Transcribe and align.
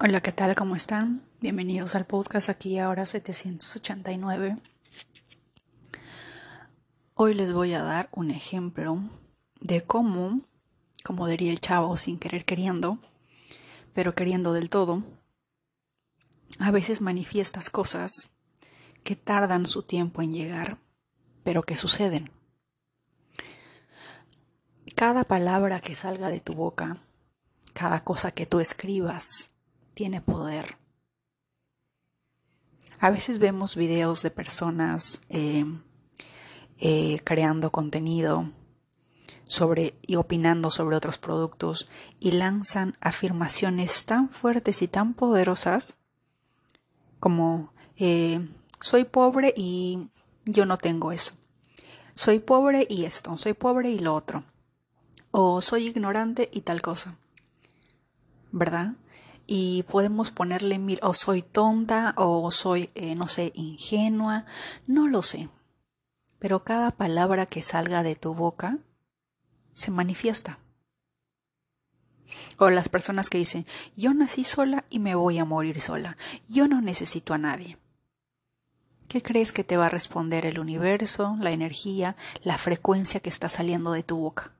Hola, 0.00 0.20
¿qué 0.20 0.30
tal? 0.30 0.54
¿Cómo 0.54 0.76
están? 0.76 1.24
Bienvenidos 1.40 1.96
al 1.96 2.06
podcast 2.06 2.48
aquí 2.50 2.78
ahora 2.78 3.04
789. 3.04 4.56
Hoy 7.14 7.34
les 7.34 7.52
voy 7.52 7.72
a 7.72 7.82
dar 7.82 8.08
un 8.12 8.30
ejemplo 8.30 9.00
de 9.60 9.82
cómo, 9.82 10.42
como 11.02 11.26
diría 11.26 11.50
el 11.50 11.58
chavo, 11.58 11.96
sin 11.96 12.20
querer 12.20 12.44
queriendo, 12.44 13.00
pero 13.92 14.14
queriendo 14.14 14.52
del 14.52 14.70
todo, 14.70 15.02
a 16.60 16.70
veces 16.70 17.00
manifiestas 17.00 17.68
cosas 17.68 18.30
que 19.02 19.16
tardan 19.16 19.66
su 19.66 19.82
tiempo 19.82 20.22
en 20.22 20.32
llegar, 20.32 20.78
pero 21.42 21.64
que 21.64 21.74
suceden. 21.74 22.30
Cada 24.94 25.24
palabra 25.24 25.80
que 25.80 25.96
salga 25.96 26.28
de 26.28 26.38
tu 26.38 26.54
boca, 26.54 27.02
cada 27.74 28.04
cosa 28.04 28.30
que 28.30 28.46
tú 28.46 28.60
escribas, 28.60 29.57
tiene 29.98 30.20
poder. 30.20 30.76
A 33.00 33.10
veces 33.10 33.40
vemos 33.40 33.74
videos 33.74 34.22
de 34.22 34.30
personas 34.30 35.22
eh, 35.28 35.64
eh, 36.78 37.18
creando 37.24 37.72
contenido 37.72 38.48
sobre 39.42 39.98
y 40.02 40.14
opinando 40.14 40.70
sobre 40.70 40.94
otros 40.94 41.18
productos 41.18 41.88
y 42.20 42.30
lanzan 42.30 42.96
afirmaciones 43.00 44.06
tan 44.06 44.30
fuertes 44.30 44.82
y 44.82 44.86
tan 44.86 45.14
poderosas 45.14 45.96
como 47.18 47.72
eh, 47.96 48.48
soy 48.78 49.02
pobre 49.02 49.52
y 49.56 50.10
yo 50.44 50.64
no 50.64 50.78
tengo 50.78 51.10
eso. 51.10 51.32
Soy 52.14 52.38
pobre 52.38 52.86
y 52.88 53.04
esto, 53.04 53.36
soy 53.36 53.54
pobre 53.54 53.90
y 53.90 53.98
lo 53.98 54.14
otro. 54.14 54.44
O 55.32 55.60
soy 55.60 55.88
ignorante 55.88 56.48
y 56.52 56.60
tal 56.60 56.82
cosa. 56.82 57.16
¿Verdad? 58.52 58.92
Y 59.50 59.82
podemos 59.84 60.30
ponerle 60.30 60.78
mil, 60.78 61.00
o 61.02 61.14
soy 61.14 61.40
tonta, 61.40 62.12
o 62.16 62.50
soy, 62.50 62.90
eh, 62.94 63.14
no 63.14 63.28
sé, 63.28 63.50
ingenua, 63.54 64.44
no 64.86 65.08
lo 65.08 65.22
sé. 65.22 65.48
Pero 66.38 66.64
cada 66.64 66.90
palabra 66.90 67.46
que 67.46 67.62
salga 67.62 68.02
de 68.02 68.14
tu 68.14 68.34
boca 68.34 68.78
se 69.72 69.90
manifiesta. 69.90 70.58
O 72.58 72.68
las 72.68 72.90
personas 72.90 73.30
que 73.30 73.38
dicen, 73.38 73.66
yo 73.96 74.12
nací 74.12 74.44
sola 74.44 74.84
y 74.90 74.98
me 74.98 75.14
voy 75.14 75.38
a 75.38 75.46
morir 75.46 75.80
sola, 75.80 76.18
yo 76.46 76.68
no 76.68 76.82
necesito 76.82 77.32
a 77.32 77.38
nadie. 77.38 77.78
¿Qué 79.08 79.22
crees 79.22 79.52
que 79.52 79.64
te 79.64 79.78
va 79.78 79.86
a 79.86 79.88
responder 79.90 80.44
el 80.44 80.58
universo, 80.58 81.38
la 81.40 81.52
energía, 81.52 82.16
la 82.42 82.58
frecuencia 82.58 83.20
que 83.20 83.30
está 83.30 83.48
saliendo 83.48 83.92
de 83.92 84.02
tu 84.02 84.18
boca? 84.18 84.57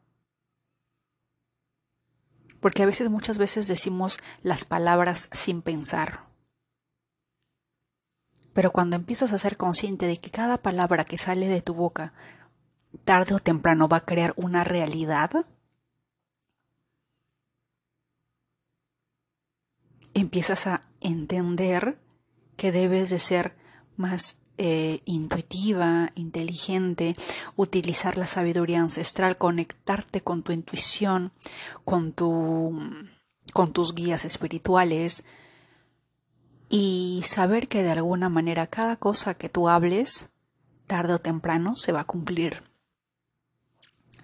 Porque 2.60 2.82
a 2.82 2.86
veces 2.86 3.10
muchas 3.10 3.38
veces 3.38 3.68
decimos 3.68 4.18
las 4.42 4.64
palabras 4.64 5.28
sin 5.32 5.62
pensar. 5.62 6.26
Pero 8.52 8.72
cuando 8.72 8.96
empiezas 8.96 9.32
a 9.32 9.38
ser 9.38 9.56
consciente 9.56 10.06
de 10.06 10.18
que 10.18 10.30
cada 10.30 10.58
palabra 10.58 11.04
que 11.04 11.18
sale 11.18 11.46
de 11.46 11.62
tu 11.62 11.74
boca 11.74 12.12
tarde 13.04 13.34
o 13.34 13.38
temprano 13.38 13.88
va 13.88 13.98
a 13.98 14.04
crear 14.04 14.32
una 14.36 14.64
realidad, 14.64 15.30
empiezas 20.14 20.66
a 20.66 20.82
entender 21.00 21.98
que 22.56 22.72
debes 22.72 23.10
de 23.10 23.20
ser 23.20 23.54
más 23.96 24.38
eh, 24.58 25.02
intuitiva, 25.04 26.10
inteligente, 26.14 27.16
utilizar 27.56 28.18
la 28.18 28.26
sabiduría 28.26 28.80
ancestral, 28.80 29.38
conectarte 29.38 30.20
con 30.20 30.42
tu 30.42 30.52
intuición, 30.52 31.32
con, 31.84 32.12
tu, 32.12 32.78
con 33.52 33.72
tus 33.72 33.94
guías 33.94 34.24
espirituales 34.24 35.24
y 36.68 37.22
saber 37.24 37.68
que 37.68 37.82
de 37.82 37.92
alguna 37.92 38.28
manera 38.28 38.66
cada 38.66 38.96
cosa 38.96 39.34
que 39.34 39.48
tú 39.48 39.68
hables, 39.68 40.30
tarde 40.86 41.14
o 41.14 41.20
temprano, 41.20 41.76
se 41.76 41.92
va 41.92 42.00
a 42.00 42.06
cumplir. 42.06 42.64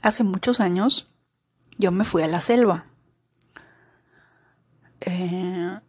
Hace 0.03 0.25
muchos 0.25 0.61
años 0.61 1.09
yo 1.79 1.93
me 1.93 2.05
fui 2.05 2.23
a 2.23 2.27
la 2.27 2.41
selva. 2.41 2.87
Eh, 5.01 5.81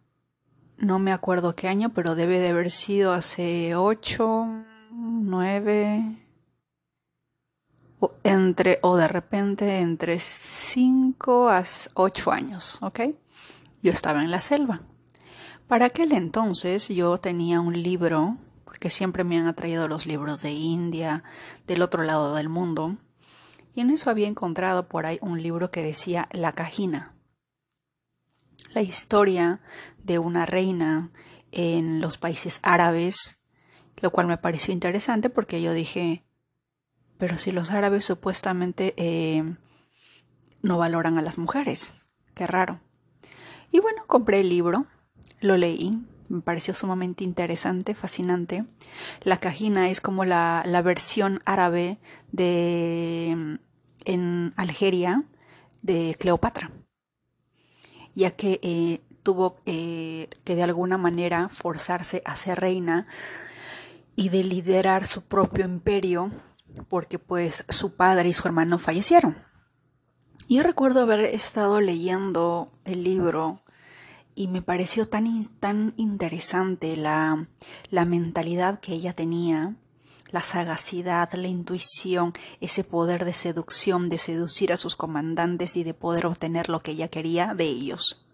no 0.78 1.00
me 1.00 1.12
acuerdo 1.12 1.56
qué 1.56 1.68
año, 1.68 1.90
pero 1.90 2.16
debe 2.16 2.40
de 2.40 2.50
haber 2.50 2.72
sido 2.72 3.13
hace 3.13 3.75
ocho, 3.75 4.47
nueve, 4.91 6.18
o 8.00 8.13
entre, 8.24 8.80
o 8.81 8.97
de 8.97 9.08
repente 9.08 9.80
entre 9.80 10.19
cinco 10.19 11.50
a 11.50 11.64
ocho 11.94 12.31
años, 12.31 12.80
¿ok? 12.81 13.02
Yo 13.81 13.91
estaba 13.91 14.22
en 14.22 14.31
la 14.31 14.41
selva. 14.41 14.81
Para 15.68 15.85
aquel 15.85 16.12
entonces 16.12 16.90
yo 16.90 17.18
tenía 17.18 17.59
un 17.59 17.81
libro, 17.81 18.38
porque 18.66 18.90
siempre 18.90 19.24
me 19.24 19.38
han 19.38 19.47
atraído 19.47 19.88
los 19.88 20.06
libros 20.06 20.41
de 20.41 20.52
India, 20.52 21.24
del 21.66 21.81
otro 21.81 22.03
lado 22.03 22.35
del 22.35 22.50
mundo, 22.50 22.97
y 23.74 23.81
en 23.81 23.90
eso 23.90 24.09
había 24.09 24.28
encontrado 24.28 24.88
por 24.88 25.06
ahí 25.06 25.18
un 25.22 25.41
libro 25.41 25.72
que 25.72 25.84
decía 25.84 26.30
La 26.31 26.53
Cajina 26.53 27.15
la 28.73 28.81
historia 28.81 29.59
de 30.03 30.19
una 30.19 30.45
reina 30.45 31.09
en 31.51 32.01
los 32.01 32.17
países 32.17 32.59
árabes, 32.61 33.39
lo 34.01 34.11
cual 34.11 34.27
me 34.27 34.38
pareció 34.38 34.73
interesante 34.73 35.29
porque 35.29 35.61
yo 35.61 35.73
dije, 35.73 36.23
pero 37.17 37.39
si 37.39 37.51
los 37.51 37.71
árabes 37.71 38.05
supuestamente 38.05 38.93
eh, 38.97 39.43
no 40.61 40.77
valoran 40.77 41.17
a 41.17 41.21
las 41.21 41.38
mujeres, 41.38 41.93
qué 42.33 42.45
raro. 42.45 42.81
Y 43.71 43.79
bueno, 43.79 44.03
compré 44.07 44.41
el 44.41 44.49
libro, 44.49 44.85
lo 45.39 45.57
leí, 45.57 45.97
me 46.27 46.41
pareció 46.41 46.73
sumamente 46.73 47.23
interesante, 47.23 47.93
fascinante. 47.93 48.66
La 49.23 49.37
cajina 49.37 49.89
es 49.89 50.01
como 50.01 50.25
la, 50.25 50.63
la 50.66 50.81
versión 50.81 51.41
árabe 51.45 51.97
de 52.31 53.59
en 54.05 54.53
Algeria 54.55 55.23
de 55.81 56.16
Cleopatra 56.19 56.72
ya 58.16 58.31
que 58.31 58.59
eh, 58.64 59.02
tuvo 59.24 59.58
eh, 59.66 60.30
que 60.44 60.56
de 60.56 60.64
alguna 60.64 60.98
manera 60.98 61.50
forzarse 61.50 62.22
a 62.26 62.36
ser 62.38 62.59
reina 62.59 63.08
y 64.16 64.30
de 64.30 64.44
liderar 64.44 65.06
su 65.06 65.24
propio 65.24 65.66
imperio 65.66 66.31
porque 66.88 67.20
pues 67.20 67.66
su 67.70 67.96
padre 67.96 68.30
y 68.30 68.34
su 68.34 68.48
hermano 68.48 68.80
fallecieron. 68.80 69.38
Yo 70.48 70.64
recuerdo 70.64 71.02
haber 71.02 71.22
estado 71.22 71.81
leyendo 71.81 72.72
el 72.86 73.03
libro 73.03 73.62
y 74.36 74.47
me 74.47 74.62
pareció 74.62 75.06
tan, 75.06 75.26
tan 75.59 75.94
interesante 75.97 76.96
la, 76.97 77.47
la 77.90 78.06
mentalidad 78.06 78.80
que 78.80 78.94
ella 78.94 79.14
tenía 79.14 79.76
la 80.35 80.41
sagacidad, 80.41 81.31
la 81.31 81.47
intuición, 81.47 82.34
ese 82.59 82.84
poder 82.84 83.23
de 83.23 83.31
seducción, 83.31 84.09
de 84.09 84.19
seducir 84.19 84.73
a 84.73 84.78
sus 84.78 84.97
comandantes 84.97 85.78
y 85.78 85.85
de 85.85 85.94
poder 85.94 86.25
obtener 86.25 86.68
lo 86.68 86.81
que 86.81 86.91
ella 86.91 87.07
quería 87.07 87.53
de 87.53 87.63
ellos, 87.63 88.25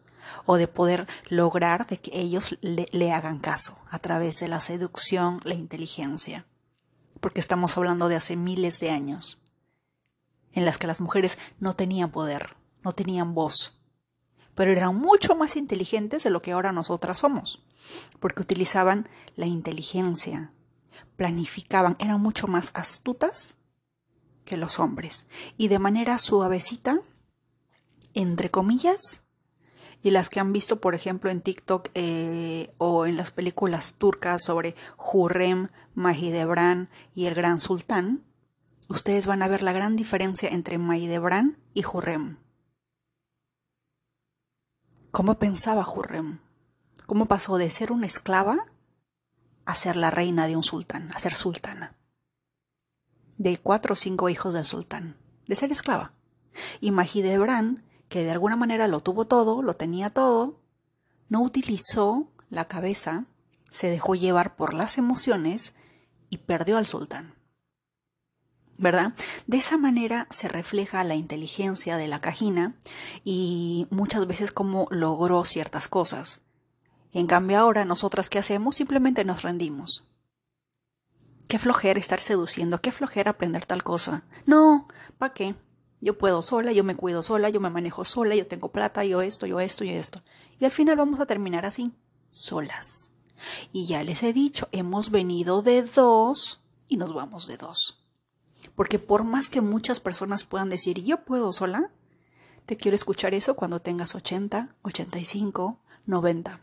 o 0.47 0.56
de 0.56 0.67
poder 0.67 1.07
lograr 1.29 1.85
de 1.85 1.97
que 1.97 2.19
ellos 2.19 2.57
le, 2.62 2.88
le 2.91 3.12
hagan 3.12 3.38
caso 3.38 3.78
a 3.91 4.00
través 4.00 4.39
de 4.39 4.47
la 4.47 4.62
seducción, 4.62 5.41
la 5.44 5.53
inteligencia, 5.53 6.47
porque 7.19 7.39
estamos 7.39 7.78
hablando 7.78 8.09
de 8.09 8.16
hace 8.16 8.35
miles 8.35 8.79
de 8.79 8.89
años, 8.89 9.39
en 10.53 10.66
las 10.66 10.79
que 10.79 10.88
las 10.88 11.01
mujeres 11.01 11.38
no 11.59 11.75
tenían 11.75 12.09
poder, 12.09 12.56
no 12.83 12.94
tenían 12.94 13.35
voz, 13.35 13.79
pero 14.56 14.72
eran 14.72 14.95
mucho 14.95 15.35
más 15.35 15.56
inteligentes 15.56 16.23
de 16.23 16.31
lo 16.31 16.41
que 16.41 16.53
ahora 16.53 16.72
nosotras 16.72 17.19
somos, 17.19 17.62
porque 18.19 18.41
utilizaban 18.41 19.07
la 19.35 19.45
inteligencia, 19.45 20.51
planificaban, 21.16 21.96
eran 22.00 22.22
mucho 22.22 22.47
más 22.47 22.72
astutas 22.74 23.56
que 24.46 24.57
los 24.57 24.79
hombres. 24.79 25.25
Y 25.57 25.68
de 25.68 25.79
manera 25.79 26.18
suavecita, 26.18 27.02
entre 28.13 28.50
comillas, 28.50 29.22
y 30.03 30.09
las 30.12 30.30
que 30.30 30.40
han 30.40 30.51
visto, 30.51 30.81
por 30.81 30.96
ejemplo, 30.96 31.30
en 31.30 31.41
TikTok 31.41 31.90
eh, 31.94 32.74
o 32.77 33.06
en 33.06 33.18
las 33.18 33.31
películas 33.31 33.94
turcas 33.94 34.44
sobre 34.44 34.75
Hurrem, 34.98 35.69
Mahidebran 35.94 36.89
y 37.13 37.25
el 37.25 37.36
Gran 37.36 37.62
Sultán, 37.62 38.24
ustedes 38.88 39.27
van 39.27 39.44
a 39.44 39.48
ver 39.48 39.63
la 39.63 39.74
gran 39.74 39.95
diferencia 39.95 40.50
entre 40.50 40.77
Mahidebran 40.77 41.57
y 41.74 41.86
Hurrem. 41.86 42.38
¿Cómo 45.12 45.38
pensaba 45.38 45.86
Hurrem? 45.86 46.39
¿Cómo 47.06 47.25
pasó 47.25 47.57
de 47.57 47.69
ser 47.69 47.92
una 47.92 48.07
esclava 48.07 48.65
a 49.71 49.75
ser 49.75 49.95
la 49.95 50.12
reina 50.12 50.47
de 50.47 50.56
un 50.56 50.63
sultán, 50.63 51.12
a 51.13 51.19
ser 51.19 51.33
sultana. 51.33 51.95
De 53.38 53.57
cuatro 53.57 53.94
o 53.94 53.95
cinco 53.95 54.29
hijos 54.29 54.53
del 54.53 54.65
sultán, 54.65 55.15
de 55.47 55.56
ser 55.56 55.71
esclava. 55.71 56.13
Y 56.81 56.91
Mahidebran, 56.91 57.83
que 58.09 58.23
de 58.23 58.31
alguna 58.31 58.57
manera 58.57 58.88
lo 58.89 59.00
tuvo 59.00 59.25
todo, 59.25 59.62
lo 59.62 59.73
tenía 59.73 60.09
todo, 60.09 60.59
no 61.29 61.41
utilizó 61.41 62.27
la 62.50 62.65
cabeza, 62.65 63.25
se 63.69 63.89
dejó 63.89 64.15
llevar 64.15 64.57
por 64.57 64.73
las 64.73 64.97
emociones 64.97 65.74
y 66.29 66.38
perdió 66.39 66.77
al 66.77 66.85
sultán. 66.85 67.35
¿verdad? 68.77 69.13
De 69.45 69.57
esa 69.57 69.77
manera 69.77 70.27
se 70.31 70.47
refleja 70.47 71.03
la 71.03 71.15
inteligencia 71.15 71.97
de 71.97 72.07
la 72.07 72.19
cajina 72.19 72.75
y 73.24 73.88
muchas 73.91 74.25
veces 74.25 74.51
cómo 74.51 74.88
logró 74.89 75.45
ciertas 75.45 75.88
cosas 75.88 76.41
En 77.13 77.28
cambio 77.28 77.60
ahora 77.60 77.86
nosotras 77.86 78.30
qué 78.30 78.40
hacemos? 78.40 78.75
Simplemente 78.75 79.24
nos 79.25 79.42
rendimos. 79.42 80.08
Qué 81.48 81.60
flojera 81.60 82.00
estar 82.00 82.22
seduciendo, 82.22 82.80
qué 82.81 82.92
flojera 82.92 83.31
aprender 83.31 83.66
tal 83.66 83.84
cosa. 83.84 84.24
No, 84.46 84.88
¿para 85.18 85.34
qué? 85.34 85.56
Yo 86.00 86.18
puedo 86.18 86.42
sola, 86.42 86.72
yo 86.72 86.84
me 86.84 86.96
cuido 86.96 87.22
sola, 87.22 87.50
yo 87.50 87.60
me 87.60 87.69
manejo 87.69 88.06
sola, 88.06 88.36
yo 88.36 88.48
tengo 88.48 88.72
plata, 88.72 89.04
yo 89.04 89.22
esto, 89.22 89.46
yo 89.46 89.60
esto, 89.60 89.84
yo 89.84 89.92
esto. 89.92 90.24
Y 90.60 90.66
al 90.66 90.72
final 90.72 90.96
vamos 90.96 91.19
a 91.19 91.25
terminar 91.25 91.66
así, 91.66 91.92
solas. 92.30 93.12
Y 93.74 93.86
ya 93.86 94.02
les 94.04 94.24
he 94.24 94.34
dicho, 94.34 94.69
hemos 94.72 95.12
venido 95.12 95.62
de 95.62 95.84
dos 95.84 96.62
y 96.88 96.98
nos 96.98 97.13
vamos 97.13 97.48
de 97.48 97.58
dos. 97.58 98.04
Porque 98.75 98.98
por 98.98 99.24
más 99.24 99.50
que 99.50 99.62
muchas 99.62 100.00
personas 100.00 100.44
puedan 100.44 100.69
decir, 100.69 101.04
yo 101.04 101.25
puedo 101.25 101.52
sola, 101.52 101.92
te 102.66 102.78
quiero 102.78 102.96
escuchar 102.96 103.34
eso 103.34 103.56
cuando 103.56 103.81
tengas 103.81 104.16
80, 104.16 104.75
85, 104.84 105.81
90. 106.06 106.62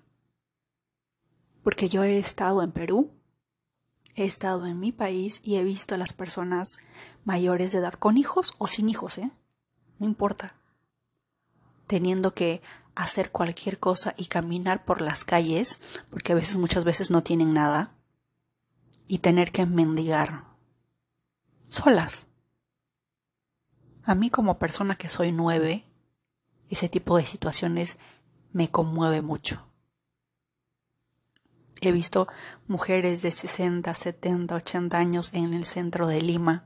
Porque 1.62 1.88
yo 1.88 2.04
he 2.04 2.18
estado 2.18 2.62
en 2.62 2.72
Perú 2.72 3.18
He 4.18 4.24
estado 4.24 4.66
en 4.66 4.80
mi 4.80 4.90
país 4.90 5.40
y 5.44 5.58
he 5.58 5.62
visto 5.62 5.94
a 5.94 5.98
las 5.98 6.12
personas 6.12 6.78
mayores 7.24 7.70
de 7.70 7.78
edad, 7.78 7.94
con 7.94 8.16
hijos 8.16 8.52
o 8.58 8.66
sin 8.66 8.88
hijos, 8.88 9.16
¿eh? 9.16 9.30
No 10.00 10.06
importa. 10.06 10.56
Teniendo 11.86 12.34
que 12.34 12.60
hacer 12.96 13.30
cualquier 13.30 13.78
cosa 13.78 14.14
y 14.16 14.26
caminar 14.26 14.84
por 14.84 15.02
las 15.02 15.22
calles, 15.22 16.00
porque 16.10 16.32
a 16.32 16.34
veces, 16.34 16.56
muchas 16.56 16.82
veces 16.82 17.12
no 17.12 17.22
tienen 17.22 17.54
nada, 17.54 17.94
y 19.06 19.18
tener 19.18 19.52
que 19.52 19.66
mendigar 19.66 20.46
solas. 21.68 22.26
A 24.02 24.16
mí 24.16 24.30
como 24.30 24.58
persona 24.58 24.96
que 24.96 25.08
soy 25.08 25.30
nueve, 25.30 25.86
ese 26.70 26.88
tipo 26.88 27.18
de 27.18 27.24
situaciones 27.24 27.98
me 28.50 28.68
conmueve 28.68 29.22
mucho. 29.22 29.67
He 31.80 31.92
visto 31.92 32.28
mujeres 32.66 33.22
de 33.22 33.30
60, 33.30 33.94
70, 33.94 34.54
80 34.54 34.98
años 34.98 35.32
en 35.34 35.54
el 35.54 35.64
centro 35.64 36.08
de 36.08 36.20
Lima 36.20 36.64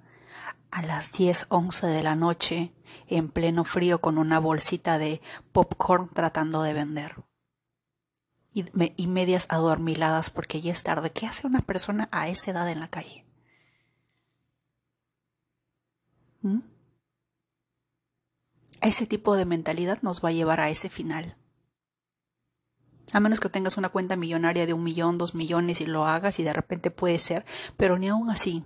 a 0.71 0.81
las 0.83 1.13
10, 1.13 1.47
11 1.51 1.87
de 1.87 2.03
la 2.03 2.15
noche 2.15 2.73
en 3.07 3.29
pleno 3.29 3.65
frío 3.65 4.01
con 4.01 4.17
una 4.17 4.39
bolsita 4.39 4.99
de 4.99 5.21
popcorn 5.53 6.09
tratando 6.09 6.63
de 6.63 6.73
vender. 6.73 7.17
Y, 8.55 9.07
medias 9.07 9.47
adormiladas 9.49 10.29
porque 10.31 10.61
ya 10.61 10.73
es 10.73 10.83
tarde. 10.83 11.11
¿Qué 11.11 11.27
hace 11.27 11.47
una 11.47 11.63
persona 11.63 12.09
a 12.11 12.29
esa 12.29 12.51
edad 12.51 12.69
en 12.71 12.81
la 12.81 12.89
calle? 12.89 13.25
¿Mm? 16.43 16.61
Ese 18.83 19.07
tipo 19.07 19.37
de 19.37 19.47
mentalidad 19.47 20.03
nos 20.03 20.23
va 20.23 20.31
a 20.31 20.33
llevar 20.33 20.61
a 20.61 20.69
ese 20.69 20.91
final. 20.91 21.37
A 23.13 23.21
menos 23.21 23.41
que 23.41 23.49
tengas 23.49 23.77
una 23.77 23.91
cuenta 23.91 24.17
millonaria 24.17 24.67
de 24.67 24.73
un 24.73 24.83
millón, 24.83 25.19
dos 25.19 25.35
millones 25.35 25.81
y 25.81 25.87
lo 25.87 26.07
hagas 26.07 26.39
y 26.39 26.43
de 26.43 26.53
repente 26.53 26.91
puede 26.91 27.19
ser, 27.19 27.45
pero 27.77 27.99
ni 27.99 28.09
aún 28.09 28.31
así, 28.31 28.65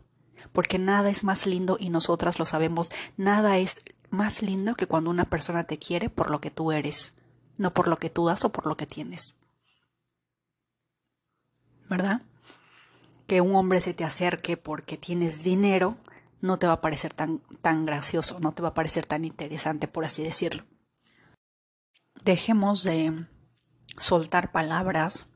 porque 0.53 0.79
nada 0.79 1.11
es 1.11 1.25
más 1.25 1.47
lindo 1.47 1.77
y 1.81 1.91
nosotras 1.91 2.39
lo 2.39 2.47
sabemos, 2.47 2.93
nada 3.17 3.59
es 3.59 3.83
más 4.11 4.43
lindo 4.43 4.75
que 4.75 4.87
cuando 4.87 5.11
una 5.11 5.25
persona 5.25 5.65
te 5.65 5.79
quiere 5.79 6.11
por 6.11 6.31
lo 6.31 6.41
que 6.41 6.51
tú 6.51 6.71
eres, 6.71 7.15
no 7.59 7.73
por 7.73 7.89
lo 7.89 7.97
que 7.97 8.09
tú 8.09 8.27
das 8.27 8.45
o 8.45 8.53
por 8.53 8.67
lo 8.67 8.77
que 8.77 8.87
tienes. 8.87 9.35
¿Verdad? 11.89 12.23
Que 13.27 13.41
un 13.41 13.55
hombre 13.57 13.81
se 13.81 13.95
te 13.95 14.05
acerque 14.05 14.57
porque 14.57 14.97
tienes 14.97 15.43
dinero 15.43 15.97
no 16.41 16.59
te 16.59 16.67
va 16.67 16.75
a 16.75 16.81
parecer 16.81 17.13
tan, 17.13 17.41
tan 17.61 17.85
gracioso, 17.85 18.39
no 18.41 18.53
te 18.53 18.63
va 18.63 18.69
a 18.69 18.75
parecer 18.75 19.05
tan 19.05 19.25
interesante, 19.25 19.89
por 19.89 20.05
así 20.05 20.23
decirlo. 20.23 20.65
Dejemos 22.25 22.83
de 22.83 23.27
soltar 23.97 24.53
palabras 24.53 25.27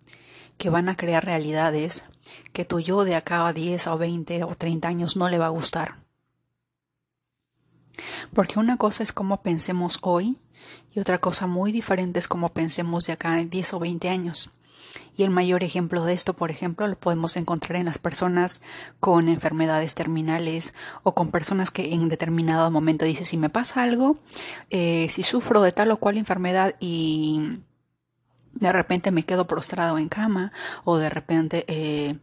que 0.59 0.71
van 0.71 0.89
a 0.89 0.97
crear 0.97 1.25
realidades 1.25 2.05
que 2.53 2.65
tu 2.65 2.81
yo 2.81 3.05
de 3.05 3.17
acá 3.17 3.47
a 3.47 3.53
10 3.53 3.87
o 3.87 3.99
20 3.99 4.45
o 4.45 4.55
30 4.55 4.89
años 4.89 5.17
no 5.17 5.29
le 5.29 5.39
va 5.39 5.47
a 5.47 5.51
gustar. 5.51 5.97
Porque 8.35 8.59
una 8.59 8.77
cosa 8.77 9.03
es 9.03 9.13
cómo 9.13 9.43
pensemos 9.43 9.99
hoy 10.03 10.37
y 10.93 11.01
otra 11.01 11.19
cosa 11.19 11.47
muy 11.47 11.73
diferente 11.73 12.19
es 12.19 12.29
cómo 12.29 12.51
pensemos 12.51 13.07
de 13.07 13.15
acá 13.15 13.35
a 13.35 13.45
10 13.45 13.75
o 13.75 13.79
20 13.79 14.09
años. 14.09 14.51
Y 15.17 15.23
el 15.23 15.31
mayor 15.31 15.63
ejemplo 15.63 16.05
de 16.05 16.13
esto, 16.13 16.35
por 16.35 16.51
ejemplo, 16.51 16.87
lo 16.87 16.99
podemos 16.99 17.37
encontrar 17.37 17.77
en 17.77 17.87
las 17.87 17.99
personas 17.99 18.61
con 18.99 19.29
enfermedades 19.29 19.95
terminales 19.95 20.75
o 21.03 21.15
con 21.15 21.31
personas 21.31 21.71
que 21.71 21.95
en 21.95 22.09
determinado 22.09 22.71
momento 22.71 23.05
dicen, 23.05 23.27
si 23.27 23.37
me 23.37 23.51
pasa 23.51 23.83
algo, 23.83 24.19
eh, 24.71 25.07
si 25.11 25.23
sufro 25.23 25.63
de 25.63 25.73
tal 25.73 25.91
o 25.91 25.99
cual 25.99 26.17
enfermedad 26.17 26.75
y 26.81 27.61
de 28.53 28.73
repente 28.73 29.11
me 29.11 29.25
quedo 29.25 29.47
prostrado 29.47 29.99
en 29.99 30.09
cama 30.09 30.53
o 30.85 30.99
de 30.99 31.11
repente 31.11 31.65
eh, 31.69 32.19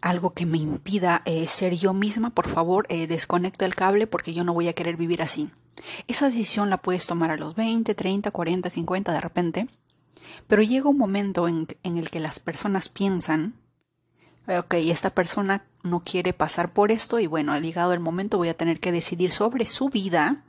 algo 0.00 0.30
que 0.30 0.46
me 0.46 0.58
impida 0.58 1.22
eh, 1.24 1.46
ser 1.46 1.76
yo 1.76 1.92
misma, 1.92 2.30
por 2.30 2.48
favor, 2.48 2.86
eh, 2.88 3.06
desconecta 3.06 3.64
el 3.64 3.74
cable 3.74 4.06
porque 4.06 4.34
yo 4.34 4.44
no 4.44 4.54
voy 4.54 4.68
a 4.68 4.72
querer 4.72 4.96
vivir 4.96 5.22
así. 5.22 5.50
Esa 6.06 6.30
decisión 6.30 6.70
la 6.70 6.78
puedes 6.78 7.06
tomar 7.06 7.30
a 7.30 7.36
los 7.36 7.54
20, 7.56 7.94
30, 7.94 8.30
40, 8.30 8.70
50 8.70 9.12
de 9.12 9.20
repente, 9.20 9.68
pero 10.46 10.62
llega 10.62 10.88
un 10.88 10.98
momento 10.98 11.48
en, 11.48 11.66
en 11.82 11.98
el 11.98 12.10
que 12.10 12.20
las 12.20 12.38
personas 12.38 12.88
piensan, 12.88 13.54
ok, 14.46 14.74
esta 14.74 15.10
persona 15.10 15.64
no 15.82 16.00
quiere 16.00 16.32
pasar 16.32 16.72
por 16.72 16.92
esto 16.92 17.18
y 17.18 17.26
bueno, 17.26 17.58
llegado 17.58 17.92
el 17.92 18.00
momento 18.00 18.38
voy 18.38 18.48
a 18.48 18.56
tener 18.56 18.80
que 18.80 18.92
decidir 18.92 19.32
sobre 19.32 19.66
su 19.66 19.88
vida 19.88 20.44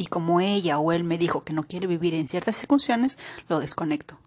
y 0.00 0.06
como 0.06 0.40
ella 0.40 0.78
o 0.78 0.92
él 0.92 1.04
me 1.04 1.18
dijo 1.18 1.42
que 1.42 1.52
no 1.52 1.64
quiere 1.64 1.86
vivir 1.86 2.14
en 2.14 2.26
ciertas 2.26 2.56
circunstancias, 2.56 3.18
lo 3.50 3.60
desconecto. 3.60 4.18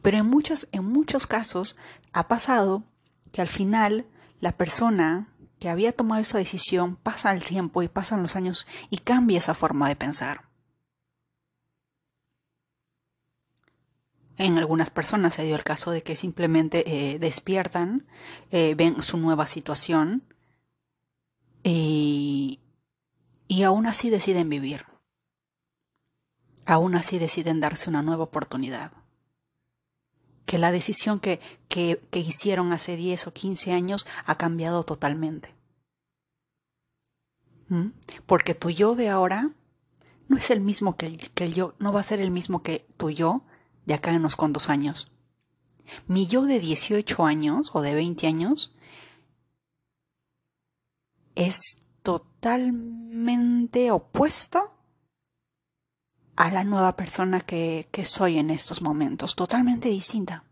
Pero 0.00 0.18
en 0.18 0.26
muchos, 0.26 0.68
en 0.70 0.84
muchos 0.84 1.26
casos 1.26 1.74
ha 2.12 2.28
pasado 2.28 2.84
que 3.32 3.40
al 3.40 3.48
final 3.48 4.06
la 4.38 4.56
persona 4.56 5.34
que 5.58 5.68
había 5.68 5.90
tomado 5.90 6.22
esa 6.22 6.38
decisión 6.38 6.94
pasa 6.94 7.32
el 7.32 7.42
tiempo 7.42 7.82
y 7.82 7.88
pasan 7.88 8.22
los 8.22 8.36
años 8.36 8.68
y 8.88 8.98
cambia 8.98 9.38
esa 9.38 9.54
forma 9.54 9.88
de 9.88 9.96
pensar. 9.96 10.44
En 14.38 14.58
algunas 14.58 14.90
personas 14.90 15.34
se 15.34 15.42
dio 15.42 15.56
el 15.56 15.64
caso 15.64 15.90
de 15.90 16.02
que 16.02 16.14
simplemente 16.14 16.84
eh, 16.86 17.18
despiertan, 17.18 18.06
eh, 18.52 18.76
ven 18.76 19.02
su 19.02 19.16
nueva 19.16 19.46
situación 19.46 20.22
y, 21.64 22.60
y 23.48 23.64
aún 23.64 23.86
así 23.86 24.08
deciden 24.08 24.48
vivir 24.48 24.86
aún 26.66 26.96
así 26.96 27.18
deciden 27.18 27.60
darse 27.60 27.88
una 27.88 28.02
nueva 28.02 28.24
oportunidad. 28.24 28.92
Que 30.44 30.58
la 30.58 30.72
decisión 30.72 31.20
que, 31.20 31.40
que, 31.68 32.00
hicieron 32.12 32.72
hace 32.72 32.96
10 32.96 33.28
o 33.28 33.32
15 33.32 33.72
años 33.72 34.06
ha 34.26 34.36
cambiado 34.36 34.84
totalmente. 34.84 35.54
¿Mm? 37.68 37.88
Porque 38.26 38.54
tu 38.54 38.70
yo 38.70 38.94
de 38.94 39.08
ahora 39.08 39.50
no 40.28 40.36
es 40.36 40.50
el 40.50 40.60
mismo 40.60 40.96
que 40.96 41.06
el, 41.06 41.30
que 41.30 41.44
el 41.44 41.54
yo, 41.54 41.74
no 41.78 41.92
va 41.92 42.00
a 42.00 42.04
ser 42.04 42.20
el 42.20 42.30
mismo 42.30 42.62
que 42.62 42.86
tu 42.96 43.10
yo 43.10 43.42
de 43.86 43.94
acá 43.94 44.10
en 44.10 44.16
unos 44.16 44.36
cuantos 44.36 44.68
años. 44.68 45.10
Mi 46.08 46.26
yo 46.26 46.42
de 46.42 46.58
18 46.58 47.24
años 47.24 47.70
o 47.72 47.80
de 47.80 47.94
20 47.94 48.26
años 48.26 48.76
es 51.36 51.86
totalmente 52.02 53.90
opuesto 53.90 54.75
a 56.36 56.50
la 56.50 56.64
nueva 56.64 56.96
persona 56.96 57.40
que, 57.40 57.88
que 57.90 58.04
soy 58.04 58.38
en 58.38 58.50
estos 58.50 58.82
momentos, 58.82 59.34
totalmente 59.34 59.88
distinta. 59.88 60.44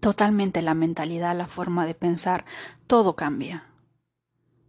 Totalmente 0.00 0.62
la 0.62 0.74
mentalidad, 0.74 1.36
la 1.36 1.46
forma 1.46 1.86
de 1.86 1.94
pensar, 1.94 2.44
todo 2.88 3.14
cambia. 3.14 3.64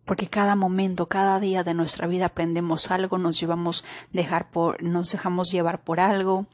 Porque 0.05 0.27
cada 0.27 0.55
momento, 0.55 1.07
cada 1.07 1.39
día 1.39 1.63
de 1.63 1.73
nuestra 1.73 2.07
vida 2.07 2.27
aprendemos 2.27 2.91
algo, 2.91 3.17
nos 3.17 3.39
llevamos 3.39 3.83
dejar 4.11 4.51
por, 4.51 4.83
nos 4.83 5.11
dejamos 5.11 5.51
llevar 5.51 5.83
por 5.83 5.99
algo. 5.99 6.45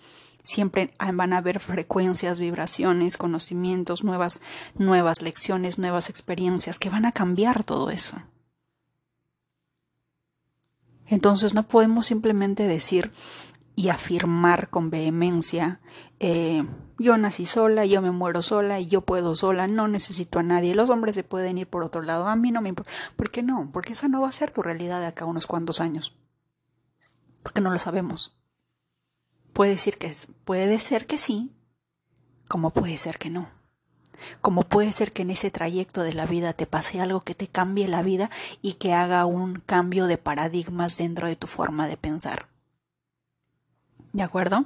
Siempre 0.44 0.94
van 1.14 1.34
a 1.34 1.38
haber 1.38 1.60
frecuencias, 1.60 2.40
vibraciones, 2.40 3.18
conocimientos, 3.18 4.04
nuevas, 4.04 4.40
nuevas 4.76 5.22
lecciones, 5.22 5.80
nuevas 5.80 6.10
experiencias 6.10 6.80
que 6.80 6.90
van 6.90 7.06
a 7.06 7.12
cambiar 7.12 7.64
todo 7.64 7.90
eso. 7.90 8.18
Entonces 11.10 11.54
no 11.54 11.68
podemos 11.68 12.06
simplemente 12.06 12.68
decir 12.68 13.12
y 13.76 13.90
afirmar 13.90 14.70
con 14.70 14.90
vehemencia, 14.90 15.80
eh, 16.20 16.66
yo 17.00 17.18
nací 17.18 17.46
sola, 17.46 17.86
yo 17.86 18.02
me 18.02 18.12
muero 18.12 18.42
sola, 18.42 18.80
yo 18.80 19.02
puedo 19.02 19.36
sola, 19.36 19.68
no 19.68 19.88
necesito 19.88 20.40
a 20.40 20.44
nadie, 20.44 20.76
los 20.76 20.90
hombres 20.90 21.16
se 21.16 21.24
pueden 21.24 21.58
ir 21.58 21.68
por 21.68 21.84
otro 21.84 22.02
lado, 22.02 22.28
a 22.28 22.36
mí 22.36 22.52
no 22.52 22.62
me 22.62 22.70
importa. 22.70 22.92
¿Por 23.16 23.32
qué 23.32 23.42
no? 23.42 23.70
Porque 23.72 23.94
esa 23.94 24.08
no 24.08 24.22
va 24.22 24.30
a 24.30 24.34
ser 24.34 24.52
tu 24.52 24.62
realidad 24.62 25.00
de 25.00 25.08
acá 25.08 25.26
unos 25.26 25.48
cuantos 25.48 25.82
años. 25.82 26.18
Porque 27.42 27.62
no 27.62 27.72
lo 27.72 27.80
sabemos. 27.80 28.38
Puede, 29.54 29.72
decir 29.72 29.98
que, 29.98 30.14
puede 30.46 30.78
ser 30.78 31.08
que 31.08 31.18
sí, 31.18 31.56
como 32.48 32.72
puede 32.72 32.98
ser 32.98 33.18
que 33.18 33.30
no. 33.30 33.50
Como 34.42 34.64
puede 34.64 34.92
ser 34.92 35.12
que 35.12 35.22
en 35.22 35.32
ese 35.32 35.52
trayecto 35.52 36.02
de 36.02 36.14
la 36.14 36.26
vida 36.26 36.54
te 36.54 36.66
pase 36.66 37.02
algo 37.02 37.22
que 37.22 37.36
te 37.36 37.48
cambie 37.48 37.88
la 37.88 38.02
vida 38.02 38.30
y 38.62 38.74
que 38.74 38.94
haga 38.94 39.26
un 39.26 39.56
cambio 39.66 40.08
de 40.08 40.18
paradigmas 40.18 40.98
dentro 40.98 41.28
de 41.28 41.36
tu 41.36 41.48
forma 41.48 41.88
de 41.88 41.98
pensar. 41.98 42.48
¿De 44.14 44.24
acuerdo? 44.24 44.66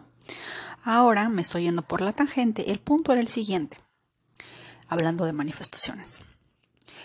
Ahora 0.84 1.30
me 1.30 1.42
estoy 1.42 1.64
yendo 1.64 1.82
por 1.82 2.02
la 2.02 2.14
tangente. 2.14 2.72
El 2.72 2.80
punto 2.80 3.12
era 3.12 3.22
el 3.22 3.28
siguiente, 3.28 3.78
hablando 4.88 5.26
de 5.26 5.34
manifestaciones. 5.34 6.22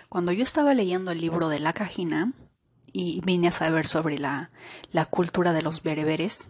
Cuando 0.09 0.33
yo 0.33 0.43
estaba 0.43 0.75
leyendo 0.75 1.11
el 1.11 1.21
libro 1.21 1.49
de 1.49 1.59
la 1.59 1.73
cajina 1.73 2.33
y 2.93 3.21
vine 3.25 3.49
a 3.49 3.52
saber 3.52 3.87
sobre 3.87 4.19
la, 4.19 4.50
la 4.90 5.05
cultura 5.07 5.52
de 5.52 5.62
los 5.62 5.83
bereberes, 5.83 6.49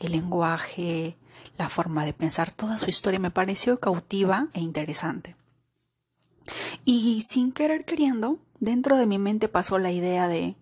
el 0.00 0.12
lenguaje, 0.12 1.16
la 1.56 1.68
forma 1.68 2.04
de 2.04 2.12
pensar, 2.12 2.50
toda 2.50 2.78
su 2.78 2.90
historia 2.90 3.18
me 3.18 3.30
pareció 3.30 3.80
cautiva 3.80 4.48
e 4.52 4.60
interesante. 4.60 5.36
Y 6.84 7.22
sin 7.22 7.52
querer 7.52 7.84
queriendo, 7.84 8.38
dentro 8.60 8.96
de 8.96 9.06
mi 9.06 9.18
mente 9.18 9.48
pasó 9.48 9.78
la 9.78 9.90
idea 9.90 10.28
de 10.28 10.56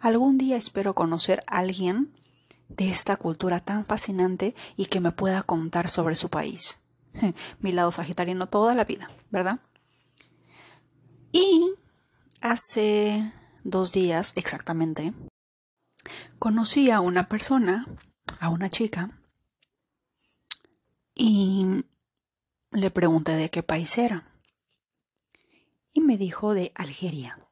algún 0.00 0.38
día 0.38 0.56
espero 0.56 0.94
conocer 0.94 1.44
a 1.46 1.58
alguien 1.58 2.12
de 2.68 2.90
esta 2.90 3.16
cultura 3.16 3.60
tan 3.60 3.84
fascinante 3.84 4.54
y 4.76 4.86
que 4.86 5.00
me 5.00 5.12
pueda 5.12 5.42
contar 5.42 5.88
sobre 5.88 6.16
su 6.16 6.28
país. 6.28 6.78
Mi 7.60 7.72
lado 7.72 7.90
sagitariano 7.92 8.46
toda 8.46 8.74
la 8.74 8.84
vida, 8.84 9.10
¿verdad? 9.30 9.60
Y 11.30 11.72
hace 12.40 13.32
dos 13.64 13.92
días 13.92 14.32
exactamente, 14.36 15.12
conocí 16.38 16.90
a 16.90 17.00
una 17.00 17.28
persona, 17.28 17.86
a 18.40 18.48
una 18.48 18.68
chica, 18.68 19.21
y 21.24 21.84
le 22.72 22.90
pregunté 22.90 23.36
de 23.36 23.48
qué 23.48 23.62
país 23.62 23.96
era. 23.96 24.28
Y 25.92 26.00
me 26.00 26.18
dijo 26.18 26.52
de 26.52 26.72
Algeria. 26.74 27.48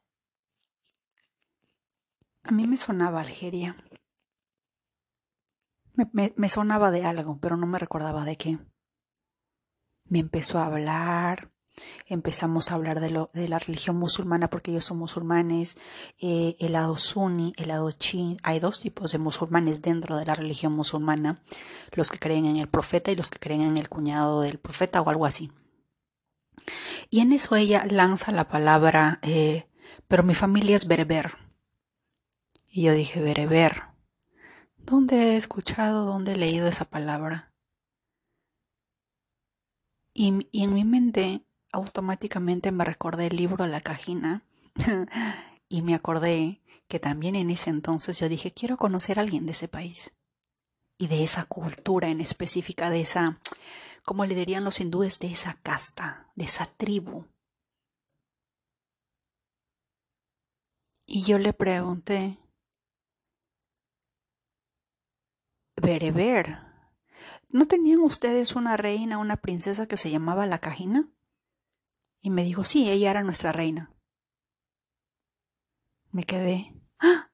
A 2.43 2.50
mí 2.50 2.67
me 2.67 2.77
sonaba 2.77 3.21
Algeria. 3.21 3.77
Me, 5.95 6.49
sonaba 6.49 6.91
de 6.91 7.05
algo, 7.05 7.39
pero 7.39 7.57
no 7.57 7.69
me 7.69 7.79
recordaba 7.79 8.25
de 8.25 8.37
qué. 8.37 8.59
Me 10.07 10.19
empezó 10.19 10.59
a 10.59 10.67
hablar, 10.67 11.53
empezamos 12.07 12.71
a 12.71 12.75
hablar 12.75 13.00
de, 13.00 13.49
la 13.49 13.59
religión 13.59 13.97
musulmana 13.97 14.50
porque 14.50 14.71
ellos 14.71 14.85
son 14.85 14.99
musulmanes, 14.99 15.77
eh, 16.21 16.57
el 16.59 16.73
lado 16.73 16.97
sunni, 16.97 17.53
el 17.57 17.69
lado 17.69 17.91
chi. 17.93 18.37
Hay 18.43 18.61
dos 18.61 18.81
tipos 18.81 19.12
de 19.12 19.19
musulmanes 19.19 19.83
dentro 19.83 20.17
de 20.17 20.27
la 20.27 20.35
religión 20.35 20.73
musulmana, 20.73 21.43
los 21.93 22.11
que 22.11 22.19
creen 22.19 22.47
en 22.47 22.57
el 22.57 22.69
profeta 22.69 23.11
y 23.11 23.17
los 23.17 23.31
que 23.31 23.39
creen 23.39 23.62
en 23.62 23.79
el 23.79 23.89
cuñado 23.89 24.43
del 24.43 24.59
profeta 24.59 25.00
o 25.00 25.11
algo 25.11 25.27
así. 25.27 25.50
Y 27.09 27.21
en 27.21 27.33
eso 27.33 27.57
ella 27.57 27.85
lanza 27.89 28.33
la 28.33 28.49
palabra, 28.49 29.19
eh, 29.23 29.69
pero 30.09 30.23
mi 30.23 30.35
familia 30.35 30.77
es 30.77 30.87
bereber. 30.87 31.33
Y 32.69 32.83
yo 32.83 32.93
dije, 32.93 33.21
bereber. 33.21 33.85
¿Dónde 34.77 35.33
he 35.33 35.37
escuchado, 35.37 36.05
dónde 36.05 36.33
he 36.33 36.37
leído 36.37 36.67
esa 36.67 36.85
palabra? 36.85 37.53
Y, 40.12 40.49
y 40.50 40.65
en 40.65 40.75
mi 40.75 40.85
mente 40.85 41.47
automáticamente 41.73 42.73
me 42.73 42.85
recordé 42.85 43.29
el 43.29 43.37
libro 43.37 43.67
La 43.67 43.81
Cajina 43.81 44.45
y 45.69 45.83
me 45.83 45.95
acordé 45.95 46.61
que 46.89 46.99
también 46.99 47.37
en 47.37 47.50
ese 47.50 47.71
entonces 47.71 48.19
yo 48.19 48.29
dije, 48.29 48.53
quiero 48.53 48.77
conocer 48.77 49.19
a 49.19 49.23
alguien 49.23 49.47
de 49.47 49.53
ese 49.53 49.69
país 49.69 50.12
y 50.99 51.07
de 51.07 51.23
esa 51.23 51.45
cultura 51.45 52.09
en 52.09 52.21
específica, 52.21 52.91
de 52.91 53.00
esa, 53.00 53.41
como 54.05 54.27
le 54.27 54.35
dirían 54.35 54.65
los 54.65 54.81
hindúes, 54.81 55.19
de 55.19 55.29
esa 55.29 55.55
casta, 55.62 56.31
de 56.35 56.45
esa 56.45 56.67
tribu. 56.67 57.27
Y 61.07 61.23
yo 61.23 61.39
le 61.39 61.53
pregunté, 61.53 62.39
Bereber, 65.81 66.59
¿no 67.49 67.67
tenían 67.67 68.00
ustedes 68.00 68.55
una 68.55 68.77
reina, 68.77 69.19
una 69.19 69.37
princesa 69.37 69.87
que 69.87 69.97
se 69.97 70.11
llamaba 70.11 70.47
la 70.47 70.59
Cajina? 70.59 71.09
Y 72.21 72.31
me 72.31 72.45
dijo, 72.45 72.65
sí, 72.65 72.91
ella 72.91 73.11
era 73.11 73.23
nuestra 73.23 73.53
reina. 73.53 73.91
Me 76.12 76.25
quedé. 76.25 76.75
¡Ah! 76.99 77.31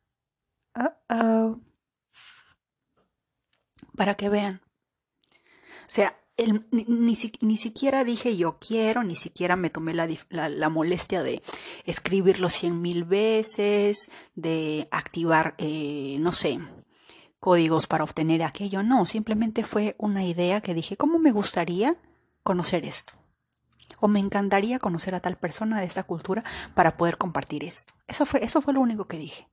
Para 3.97 4.15
que 4.15 4.29
vean. 4.29 4.61
O 5.87 5.89
sea, 5.89 6.21
ni, 6.71 7.17
ni, 7.41 7.57
siquiera 7.57 8.05
dije 8.05 8.37
yo 8.37 8.59
quiero, 8.59 9.03
ni 9.03 9.15
siquiera 9.15 9.57
me 9.57 9.71
tomé 9.71 9.95
la, 9.95 10.07
la, 10.29 10.69
molestia 10.69 11.23
de 11.23 11.41
escribirlo 11.85 12.51
cien 12.51 12.83
mil 12.83 13.05
veces, 13.05 14.11
de 14.35 14.87
activar, 14.91 15.55
eh, 15.59 16.17
no 16.21 16.33
sé, 16.33 16.61
códigos 17.39 17.87
para 17.87 18.05
obtener 18.05 18.43
aquello. 18.43 18.83
No, 18.83 19.07
simplemente 19.07 19.63
fue 19.63 19.95
una 19.99 20.25
idea 20.25 20.61
que 20.61 20.75
dije, 20.75 20.97
¿cómo 20.97 21.19
me 21.19 21.33
gustaría 21.33 21.97
conocer 22.43 22.85
esto? 22.85 23.15
O 24.01 24.09
me 24.09 24.21
encantaría 24.21 24.79
conocer 24.79 25.15
a 25.15 25.21
tal 25.21 25.37
persona 25.37 25.81
de 25.81 25.87
esta 25.87 26.05
cultura 26.05 26.45
para 26.75 26.97
poder 26.97 27.19
compartir 27.19 27.65
esto. 27.65 27.95
Eso 28.07 28.27
fue, 28.27 28.45
eso 28.45 28.61
fue 28.61 28.75
lo 28.75 28.81
único 28.81 29.07
que 29.07 29.19
dije. 29.19 29.49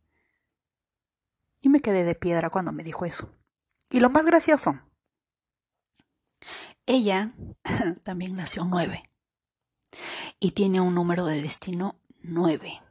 Y 1.62 1.70
me 1.70 1.82
quedé 1.82 2.04
de 2.04 2.16
piedra 2.16 2.50
cuando 2.50 2.72
me 2.72 2.84
dijo 2.84 3.06
eso. 3.06 3.30
Y 3.90 4.00
lo 4.00 4.10
más 4.10 4.25
gracioso, 4.25 4.80
ella 6.86 7.34
también 8.04 8.36
nació 8.36 8.66
nueve 8.66 9.10
y 10.40 10.52
tiene 10.52 10.82
un 10.82 10.96
número 10.96 11.25
de 11.25 11.42
destino 11.42 12.00
nueve. 12.22 12.82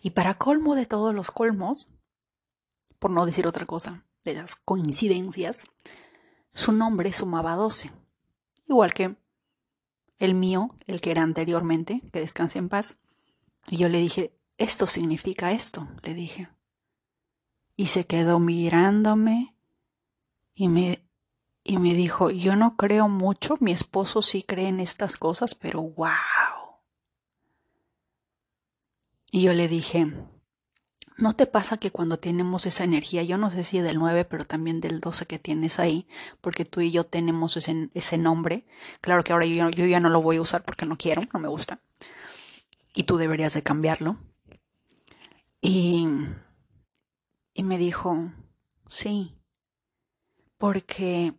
Y 0.00 0.10
para 0.10 0.38
colmo 0.38 0.74
de 0.74 0.86
todos 0.86 1.14
los 1.14 1.30
colmos, 1.30 1.92
por 2.98 3.10
no 3.10 3.26
decir 3.26 3.46
otra 3.46 3.66
cosa, 3.66 4.04
de 4.22 4.34
las 4.34 4.54
coincidencias, 4.56 5.66
su 6.54 6.72
nombre 6.72 7.12
sumaba 7.12 7.56
doce. 7.56 7.90
Igual 8.68 8.94
que 8.94 9.16
el 10.22 10.34
mío, 10.34 10.70
el 10.86 11.00
que 11.00 11.10
era 11.10 11.22
anteriormente, 11.22 12.00
que 12.12 12.20
descanse 12.20 12.60
en 12.60 12.68
paz. 12.68 12.98
Y 13.68 13.78
yo 13.78 13.88
le 13.88 13.98
dije, 13.98 14.32
esto 14.56 14.86
significa 14.86 15.50
esto, 15.50 15.88
le 16.02 16.14
dije. 16.14 16.48
Y 17.76 17.86
se 17.86 18.06
quedó 18.06 18.38
mirándome 18.38 19.56
y 20.54 20.68
me, 20.68 21.04
y 21.64 21.78
me 21.78 21.94
dijo, 21.94 22.30
yo 22.30 22.54
no 22.54 22.76
creo 22.76 23.08
mucho, 23.08 23.56
mi 23.58 23.72
esposo 23.72 24.22
sí 24.22 24.44
cree 24.44 24.68
en 24.68 24.78
estas 24.78 25.16
cosas, 25.16 25.56
pero 25.56 25.82
wow. 25.82 26.12
Y 29.32 29.42
yo 29.42 29.54
le 29.54 29.66
dije, 29.66 30.06
¿No 31.22 31.36
te 31.36 31.46
pasa 31.46 31.76
que 31.76 31.92
cuando 31.92 32.18
tenemos 32.18 32.66
esa 32.66 32.82
energía, 32.82 33.22
yo 33.22 33.38
no 33.38 33.48
sé 33.48 33.62
si 33.62 33.80
del 33.80 33.96
9, 33.96 34.24
pero 34.24 34.44
también 34.44 34.80
del 34.80 34.98
12 34.98 35.26
que 35.26 35.38
tienes 35.38 35.78
ahí, 35.78 36.08
porque 36.40 36.64
tú 36.64 36.80
y 36.80 36.90
yo 36.90 37.04
tenemos 37.04 37.56
ese, 37.56 38.18
nombre? 38.18 38.66
Claro 39.00 39.22
que 39.22 39.32
ahora 39.32 39.46
yo, 39.46 39.70
yo 39.70 39.86
ya 39.86 40.00
no 40.00 40.08
lo 40.08 40.20
voy 40.20 40.38
a 40.38 40.40
usar 40.40 40.64
porque 40.64 40.84
no 40.84 40.98
quiero, 40.98 41.22
no 41.32 41.38
me 41.38 41.46
gusta. 41.46 41.78
Y 42.92 43.04
tú 43.04 43.18
deberías 43.18 43.54
de 43.54 43.62
cambiarlo. 43.62 44.16
Y, 45.60 46.08
y 47.54 47.62
me 47.62 47.78
dijo, 47.78 48.32
sí, 48.88 49.38
porque 50.58 51.34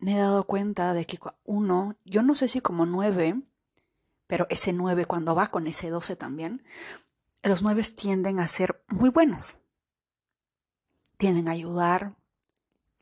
me 0.00 0.16
he 0.16 0.18
dado 0.18 0.42
cuenta 0.42 0.92
de 0.92 1.06
que 1.06 1.20
uno, 1.44 1.94
yo 2.04 2.22
no 2.22 2.34
sé 2.34 2.48
si 2.48 2.60
como 2.60 2.84
9, 2.84 3.40
pero 4.26 4.48
ese 4.50 4.72
9 4.72 5.04
cuando 5.04 5.36
va 5.36 5.52
con 5.52 5.68
ese 5.68 5.88
12 5.88 6.16
también, 6.16 6.64
los 7.42 7.62
nueve 7.62 7.82
tienden 7.96 8.38
a 8.40 8.48
ser 8.48 8.82
muy 8.88 9.10
buenos. 9.10 9.56
Tienden 11.16 11.48
a 11.48 11.52
ayudar, 11.52 12.16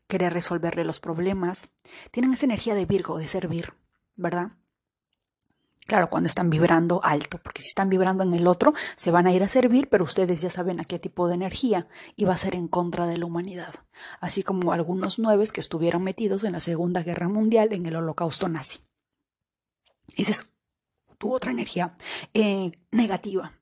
querer 0.07 0.33
resolverle 0.33 0.83
los 0.83 0.99
problemas. 0.99 1.69
Tienen 2.11 2.33
esa 2.33 2.45
energía 2.45 2.75
de 2.75 2.85
Virgo, 2.85 3.17
de 3.17 3.27
servir, 3.27 3.73
¿verdad? 4.15 4.53
Claro, 5.89 6.09
cuando 6.09 6.27
están 6.27 6.51
vibrando 6.51 7.01
alto, 7.03 7.39
porque 7.39 7.63
si 7.63 7.69
están 7.69 7.89
vibrando 7.89 8.23
en 8.23 8.33
el 8.33 8.45
otro, 8.45 8.73
se 8.95 9.09
van 9.09 9.25
a 9.25 9.33
ir 9.33 9.41
a 9.41 9.47
servir, 9.47 9.89
pero 9.89 10.03
ustedes 10.03 10.39
ya 10.39 10.49
saben 10.51 10.79
a 10.79 10.83
qué 10.83 10.99
tipo 10.99 11.27
de 11.27 11.33
energía 11.33 11.87
va 12.23 12.33
a 12.33 12.37
ser 12.37 12.53
en 12.53 12.67
contra 12.67 13.07
de 13.07 13.17
la 13.17 13.25
humanidad. 13.25 13.73
Así 14.19 14.43
como 14.43 14.71
algunos 14.71 15.17
nueves 15.17 15.51
que 15.51 15.61
estuvieron 15.61 16.03
metidos 16.03 16.43
en 16.43 16.51
la 16.51 16.59
Segunda 16.59 17.01
Guerra 17.01 17.27
Mundial 17.27 17.73
en 17.73 17.87
el 17.87 17.95
Holocausto 17.95 18.47
nazi. 18.47 18.81
Esa 20.15 20.31
es 20.31 20.51
tu 21.17 21.33
otra 21.33 21.51
energía 21.51 21.95
eh, 22.35 22.71
negativa. 22.91 23.58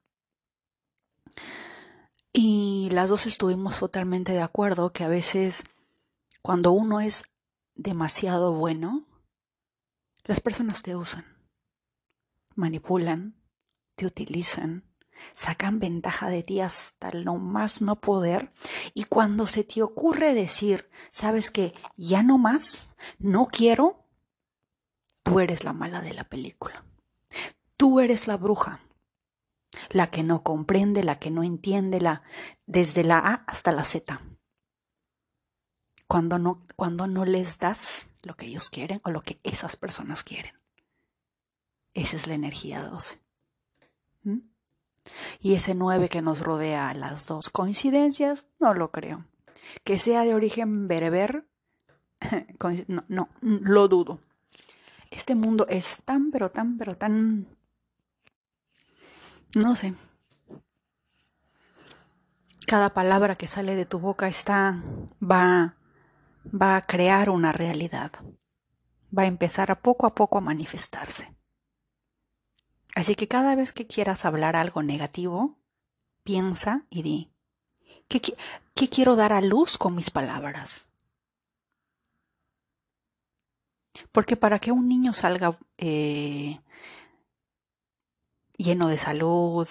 Y 2.39 2.91
las 2.91 3.09
dos 3.09 3.25
estuvimos 3.25 3.79
totalmente 3.79 4.31
de 4.31 4.43
acuerdo 4.43 4.91
que 4.91 5.03
a 5.03 5.07
veces 5.07 5.63
cuando 6.43 6.71
uno 6.71 7.01
es 7.01 7.23
demasiado 7.73 8.53
bueno, 8.53 9.07
las 10.23 10.39
personas 10.39 10.83
te 10.83 10.95
usan, 10.95 11.25
manipulan, 12.53 13.41
te 13.95 14.05
utilizan, 14.05 14.83
sacan 15.33 15.79
ventaja 15.79 16.29
de 16.29 16.43
ti 16.43 16.59
hasta 16.59 17.11
lo 17.11 17.37
más 17.37 17.81
no 17.81 17.99
poder. 17.99 18.53
Y 18.93 19.05
cuando 19.05 19.47
se 19.47 19.63
te 19.63 19.81
ocurre 19.81 20.35
decir, 20.35 20.91
sabes 21.09 21.49
que 21.49 21.73
ya 21.95 22.21
no 22.21 22.37
más, 22.37 22.93
no 23.17 23.47
quiero, 23.47 24.05
tú 25.23 25.39
eres 25.39 25.63
la 25.63 25.73
mala 25.73 26.01
de 26.01 26.13
la 26.13 26.25
película. 26.25 26.85
Tú 27.77 27.99
eres 27.99 28.27
la 28.27 28.37
bruja 28.37 28.86
la 29.89 30.07
que 30.07 30.23
no 30.23 30.43
comprende, 30.43 31.03
la 31.03 31.19
que 31.19 31.31
no 31.31 31.43
entiende, 31.43 32.01
la, 32.01 32.23
desde 32.65 33.03
la 33.03 33.19
A 33.19 33.33
hasta 33.47 33.71
la 33.71 33.83
Z. 33.83 34.21
cuando 36.07 36.39
no, 36.39 36.65
cuando 36.75 37.07
no 37.07 37.25
les 37.25 37.59
das 37.59 38.11
lo 38.23 38.35
que 38.35 38.45
ellos 38.45 38.69
quieren 38.69 39.01
o 39.03 39.11
lo 39.11 39.21
que 39.21 39.39
esas 39.43 39.75
personas 39.75 40.23
quieren. 40.23 40.53
Esa 41.93 42.15
es 42.15 42.27
la 42.27 42.35
energía 42.35 42.83
12. 42.83 43.19
¿Mm? 44.23 44.39
Y 45.39 45.53
ese 45.55 45.73
9 45.73 46.09
que 46.09 46.21
nos 46.21 46.41
rodea 46.41 46.93
las 46.93 47.27
dos 47.27 47.49
coincidencias, 47.49 48.45
no 48.59 48.73
lo 48.73 48.91
creo. 48.91 49.25
Que 49.83 49.97
sea 49.97 50.23
de 50.23 50.35
origen 50.35 50.87
bereber, 50.87 51.47
no, 52.87 53.05
no, 53.07 53.29
lo 53.41 53.87
dudo. 53.87 54.21
Este 55.09 55.35
mundo 55.35 55.65
es 55.69 56.03
tan, 56.03 56.31
pero 56.31 56.51
tan, 56.51 56.77
pero 56.77 56.95
tan... 56.97 57.47
No 59.57 59.73
sé. 59.73 59.95
Cada 62.67 62.93
palabra 62.93 63.35
que 63.35 63.47
sale 63.47 63.75
de 63.75 63.87
tu 63.87 63.97
boca 63.97 64.27
está... 64.27 64.83
va... 65.19 65.77
va 66.45 66.75
a 66.75 66.81
crear 66.83 67.31
una 67.31 67.53
realidad. 67.53 68.11
Va 69.17 69.23
a 69.23 69.25
empezar 69.25 69.71
a 69.71 69.81
poco 69.81 70.05
a 70.05 70.13
poco 70.13 70.37
a 70.37 70.41
manifestarse. 70.41 71.35
Así 72.93 73.15
que 73.15 73.27
cada 73.27 73.55
vez 73.55 73.73
que 73.73 73.87
quieras 73.87 74.25
hablar 74.25 74.55
algo 74.55 74.83
negativo, 74.83 75.57
piensa 76.23 76.85
y 76.91 77.01
di, 77.01 77.33
¿qué, 78.07 78.21
qué 78.75 78.89
quiero 78.89 79.15
dar 79.15 79.33
a 79.33 79.41
luz 79.41 79.79
con 79.79 79.95
mis 79.95 80.11
palabras? 80.11 80.87
Porque 84.11 84.35
para 84.37 84.59
que 84.59 84.71
un 84.71 84.87
niño 84.87 85.13
salga 85.13 85.57
eh, 85.77 86.59
lleno 88.57 88.87
de 88.87 88.97
salud, 88.97 89.67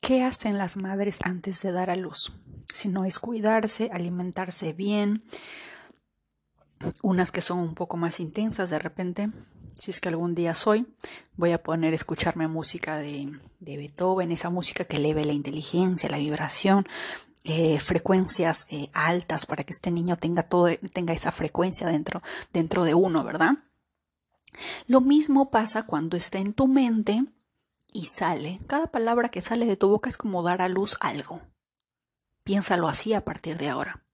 ¿qué 0.00 0.22
hacen 0.22 0.58
las 0.58 0.76
madres 0.76 1.18
antes 1.22 1.62
de 1.62 1.72
dar 1.72 1.90
a 1.90 1.96
luz? 1.96 2.32
Si 2.72 2.88
no 2.88 3.04
es 3.04 3.18
cuidarse, 3.18 3.90
alimentarse 3.92 4.72
bien, 4.72 5.24
unas 7.02 7.32
que 7.32 7.40
son 7.40 7.58
un 7.58 7.74
poco 7.74 7.96
más 7.96 8.20
intensas 8.20 8.70
de 8.70 8.78
repente, 8.78 9.30
si 9.74 9.90
es 9.90 10.00
que 10.00 10.08
algún 10.08 10.34
día 10.34 10.54
soy, 10.54 10.86
voy 11.36 11.52
a 11.52 11.62
poner 11.62 11.94
escucharme 11.94 12.48
música 12.48 12.98
de, 12.98 13.32
de 13.60 13.76
Beethoven, 13.76 14.32
esa 14.32 14.50
música 14.50 14.84
que 14.84 14.96
eleve 14.96 15.24
la 15.24 15.32
inteligencia, 15.32 16.10
la 16.10 16.18
vibración, 16.18 16.86
eh, 17.44 17.78
frecuencias 17.78 18.66
eh, 18.70 18.90
altas 18.92 19.46
para 19.46 19.64
que 19.64 19.72
este 19.72 19.90
niño 19.90 20.16
tenga 20.16 20.42
todo, 20.42 20.68
tenga 20.92 21.14
esa 21.14 21.32
frecuencia 21.32 21.86
dentro, 21.86 22.20
dentro 22.52 22.84
de 22.84 22.94
uno, 22.94 23.24
¿verdad? 23.24 23.52
Lo 24.86 25.00
mismo 25.00 25.50
pasa 25.50 25.84
cuando 25.84 26.16
está 26.16 26.38
en 26.38 26.52
tu 26.52 26.66
mente 26.66 27.24
y 27.92 28.06
sale. 28.06 28.60
Cada 28.66 28.86
palabra 28.88 29.28
que 29.28 29.42
sale 29.42 29.66
de 29.66 29.76
tu 29.76 29.88
boca 29.88 30.08
es 30.08 30.16
como 30.16 30.42
dar 30.42 30.62
a 30.62 30.68
luz 30.68 30.96
algo. 31.00 31.40
Piénsalo 32.44 32.88
así 32.88 33.14
a 33.14 33.24
partir 33.24 33.58
de 33.58 33.68
ahora. 33.68 34.04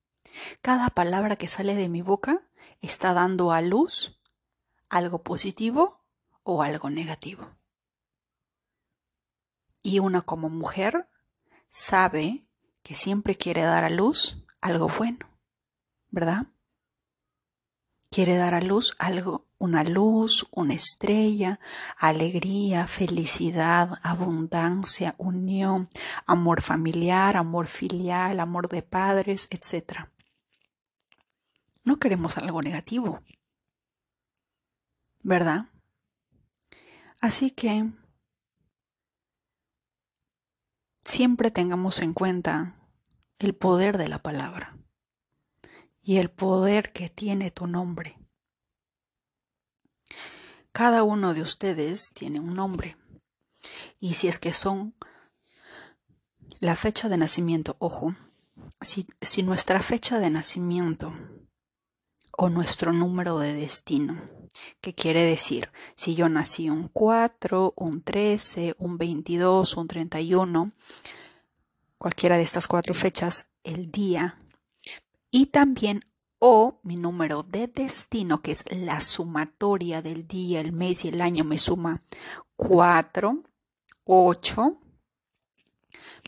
Cada 0.62 0.90
palabra 0.90 1.36
que 1.36 1.48
sale 1.48 1.74
de 1.74 1.88
mi 1.88 2.02
boca 2.02 2.42
está 2.80 3.14
dando 3.14 3.52
a 3.52 3.60
luz 3.60 4.20
algo 4.88 5.22
positivo 5.22 6.04
o 6.42 6.62
algo 6.62 6.90
negativo. 6.90 7.56
Y 9.82 9.98
una 9.98 10.22
como 10.22 10.48
mujer 10.48 11.08
sabe 11.68 12.46
que 12.82 12.94
siempre 12.94 13.34
quiere 13.36 13.62
dar 13.62 13.84
a 13.84 13.90
luz 13.90 14.44
algo 14.60 14.88
bueno, 14.88 15.28
¿verdad? 16.10 16.46
Quiere 18.14 18.36
dar 18.36 18.54
a 18.54 18.60
luz 18.60 18.94
algo, 18.98 19.48
una 19.58 19.82
luz, 19.82 20.46
una 20.52 20.74
estrella, 20.74 21.58
alegría, 21.96 22.86
felicidad, 22.86 23.98
abundancia, 24.02 25.14
unión, 25.18 25.88
amor 26.26 26.62
familiar, 26.62 27.36
amor 27.36 27.66
filial, 27.66 28.38
amor 28.38 28.68
de 28.68 28.82
padres, 28.82 29.48
etc. 29.50 30.06
No 31.82 31.98
queremos 31.98 32.38
algo 32.38 32.62
negativo. 32.62 33.20
¿verdad? 35.24 35.66
Así 37.20 37.50
que 37.50 37.90
siempre 41.00 41.50
tengamos 41.50 42.00
en 42.00 42.12
cuenta 42.12 42.76
el 43.38 43.54
poder 43.54 43.98
de 43.98 44.08
la 44.08 44.22
palabra 44.22 44.76
y 46.04 46.18
el 46.18 46.30
poder 46.30 46.92
que 46.92 47.08
tiene 47.08 47.50
tu 47.50 47.66
nombre. 47.66 48.18
Cada 50.72 51.02
uno 51.02 51.34
de 51.34 51.40
ustedes 51.40 52.12
tiene 52.14 52.40
un 52.40 52.54
nombre. 52.54 52.96
Y 53.98 54.14
si 54.14 54.28
es 54.28 54.38
que 54.38 54.52
son 54.52 54.94
la 56.60 56.76
fecha 56.76 57.08
de 57.08 57.16
nacimiento, 57.16 57.76
ojo, 57.78 58.14
si, 58.80 59.06
si 59.20 59.42
nuestra 59.42 59.80
fecha 59.80 60.18
de 60.18 60.30
nacimiento 60.30 61.14
o 62.32 62.48
nuestro 62.50 62.92
número 62.92 63.38
de 63.38 63.54
destino 63.54 64.44
¿Qué 64.80 64.94
quiere 64.94 65.24
decir? 65.24 65.70
Si 65.96 66.14
yo 66.14 66.28
nací 66.28 66.70
un 66.70 66.88
4, 66.88 67.74
un 67.76 68.02
13, 68.02 68.76
un 68.78 68.98
22, 68.98 69.76
un 69.76 69.88
31, 69.88 70.72
cualquiera 71.98 72.36
de 72.36 72.42
estas 72.42 72.66
cuatro 72.66 72.94
fechas, 72.94 73.50
el 73.64 73.90
día, 73.90 74.38
y 75.36 75.46
también 75.46 76.04
o 76.38 76.78
mi 76.84 76.94
número 76.94 77.42
de 77.42 77.66
destino, 77.66 78.40
que 78.40 78.52
es 78.52 78.64
la 78.70 79.00
sumatoria 79.00 80.00
del 80.00 80.28
día, 80.28 80.60
el 80.60 80.70
mes 80.70 81.04
y 81.04 81.08
el 81.08 81.20
año, 81.20 81.42
me 81.42 81.58
suma 81.58 82.04
4, 82.54 83.42
8. 84.04 84.78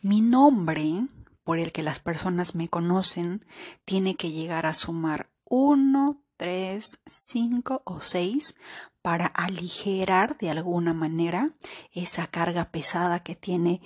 Mi 0.03 0.21
nombre, 0.23 1.07
por 1.45 1.61
el 1.61 1.71
que 1.71 1.85
las 1.85 2.01
personas 2.01 2.57
me 2.57 2.69
conocen, 2.69 3.47
tiene 3.85 4.17
que 4.17 4.33
llegar 4.33 4.67
a 4.67 4.73
sumar 4.73 5.31
1, 5.45 6.21
3, 6.37 7.03
5 7.07 7.83
o 7.85 8.01
6 8.01 8.57
para 9.03 9.27
aligerar 9.27 10.37
de 10.37 10.51
alguna 10.51 10.95
manera 10.95 11.55
esa 11.93 12.27
carga 12.27 12.73
pesada 12.73 13.23
que 13.23 13.37
tiene 13.37 13.81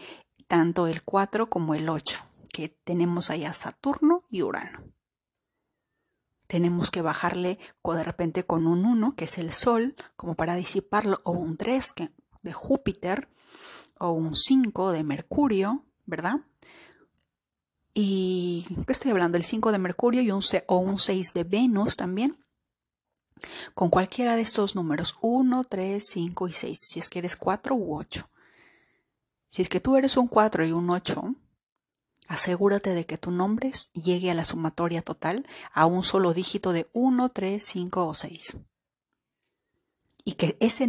tanto 0.49 0.87
el 0.87 1.03
4 1.03 1.51
como 1.51 1.75
el 1.75 1.91
8, 1.91 2.25
que 2.55 2.71
tenemos 2.71 3.29
allá 3.29 3.53
Saturno 3.53 4.25
y 4.31 4.41
Urano. 4.41 4.91
Tenemos 6.51 6.91
que 6.91 7.01
bajarle 7.01 7.61
de 7.85 8.03
repente 8.03 8.43
con 8.43 8.67
un 8.67 8.85
1, 8.85 9.15
que 9.15 9.27
es 9.27 9.39
el 9.39 9.53
Sol, 9.53 9.95
como 10.17 10.35
para 10.35 10.57
disiparlo, 10.57 11.21
o 11.23 11.31
un 11.31 11.57
3 11.57 11.93
que, 11.93 12.11
de 12.43 12.53
Júpiter, 12.53 13.29
o 14.01 14.11
un 14.11 14.35
5 14.35 14.91
de 14.91 15.05
Mercurio, 15.05 15.85
¿verdad? 16.07 16.41
Y, 17.95 18.67
¿qué 18.85 18.93
estoy 18.93 19.13
hablando? 19.13 19.39
El 19.39 19.45
5 19.45 19.71
de 19.71 19.79
Mercurio 19.79 20.23
y 20.23 20.33
un, 20.33 20.43
o 20.67 20.79
un 20.79 20.99
6 20.99 21.35
de 21.35 21.45
Venus 21.45 21.97
también. 21.97 22.45
Con 23.75 23.89
cualquiera 23.89 24.35
de 24.35 24.43
estos 24.43 24.75
números, 24.75 25.19
1, 25.21 25.63
3, 25.63 26.05
5 26.05 26.49
y 26.49 26.53
6, 26.53 26.81
si 26.81 26.99
es 26.99 27.09
que 27.09 27.21
eres 27.21 27.37
4 27.37 27.77
u 27.77 27.97
8. 27.97 28.29
Si 29.51 29.63
es 29.63 29.69
que 29.69 29.79
tú 29.79 29.95
eres 29.95 30.17
un 30.17 30.27
4 30.27 30.67
y 30.67 30.73
un 30.73 30.91
8, 30.91 31.33
asegúrate 32.31 32.95
de 32.95 33.07
que 33.07 33.19
tu 33.19 33.33
nombre 33.33 33.73
llegue 33.93 34.31
a 34.31 34.35
la 34.35 34.45
sumatoria 34.45 35.03
total 35.03 35.49
a 35.73 35.87
un 35.87 36.05
solo 36.05 36.33
dígito 36.33 36.73
de 36.73 36.89
1, 36.93 37.29
3, 37.31 37.61
5 37.61 38.07
o 38.07 38.15
6. 38.15 38.57
Y 40.23 40.35
que, 40.35 40.57
ese, 40.61 40.89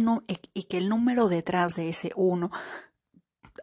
y 0.54 0.62
que 0.62 0.78
el 0.78 0.88
número 0.88 1.28
detrás 1.28 1.74
de 1.74 1.88
ese 1.88 2.12
1 2.14 2.48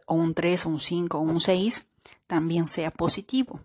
o 0.04 0.14
un 0.14 0.34
3 0.34 0.66
o 0.66 0.68
un 0.68 0.80
5 0.80 1.18
o 1.18 1.20
un 1.22 1.40
6 1.40 1.86
también 2.26 2.66
sea 2.66 2.90
positivo. 2.90 3.60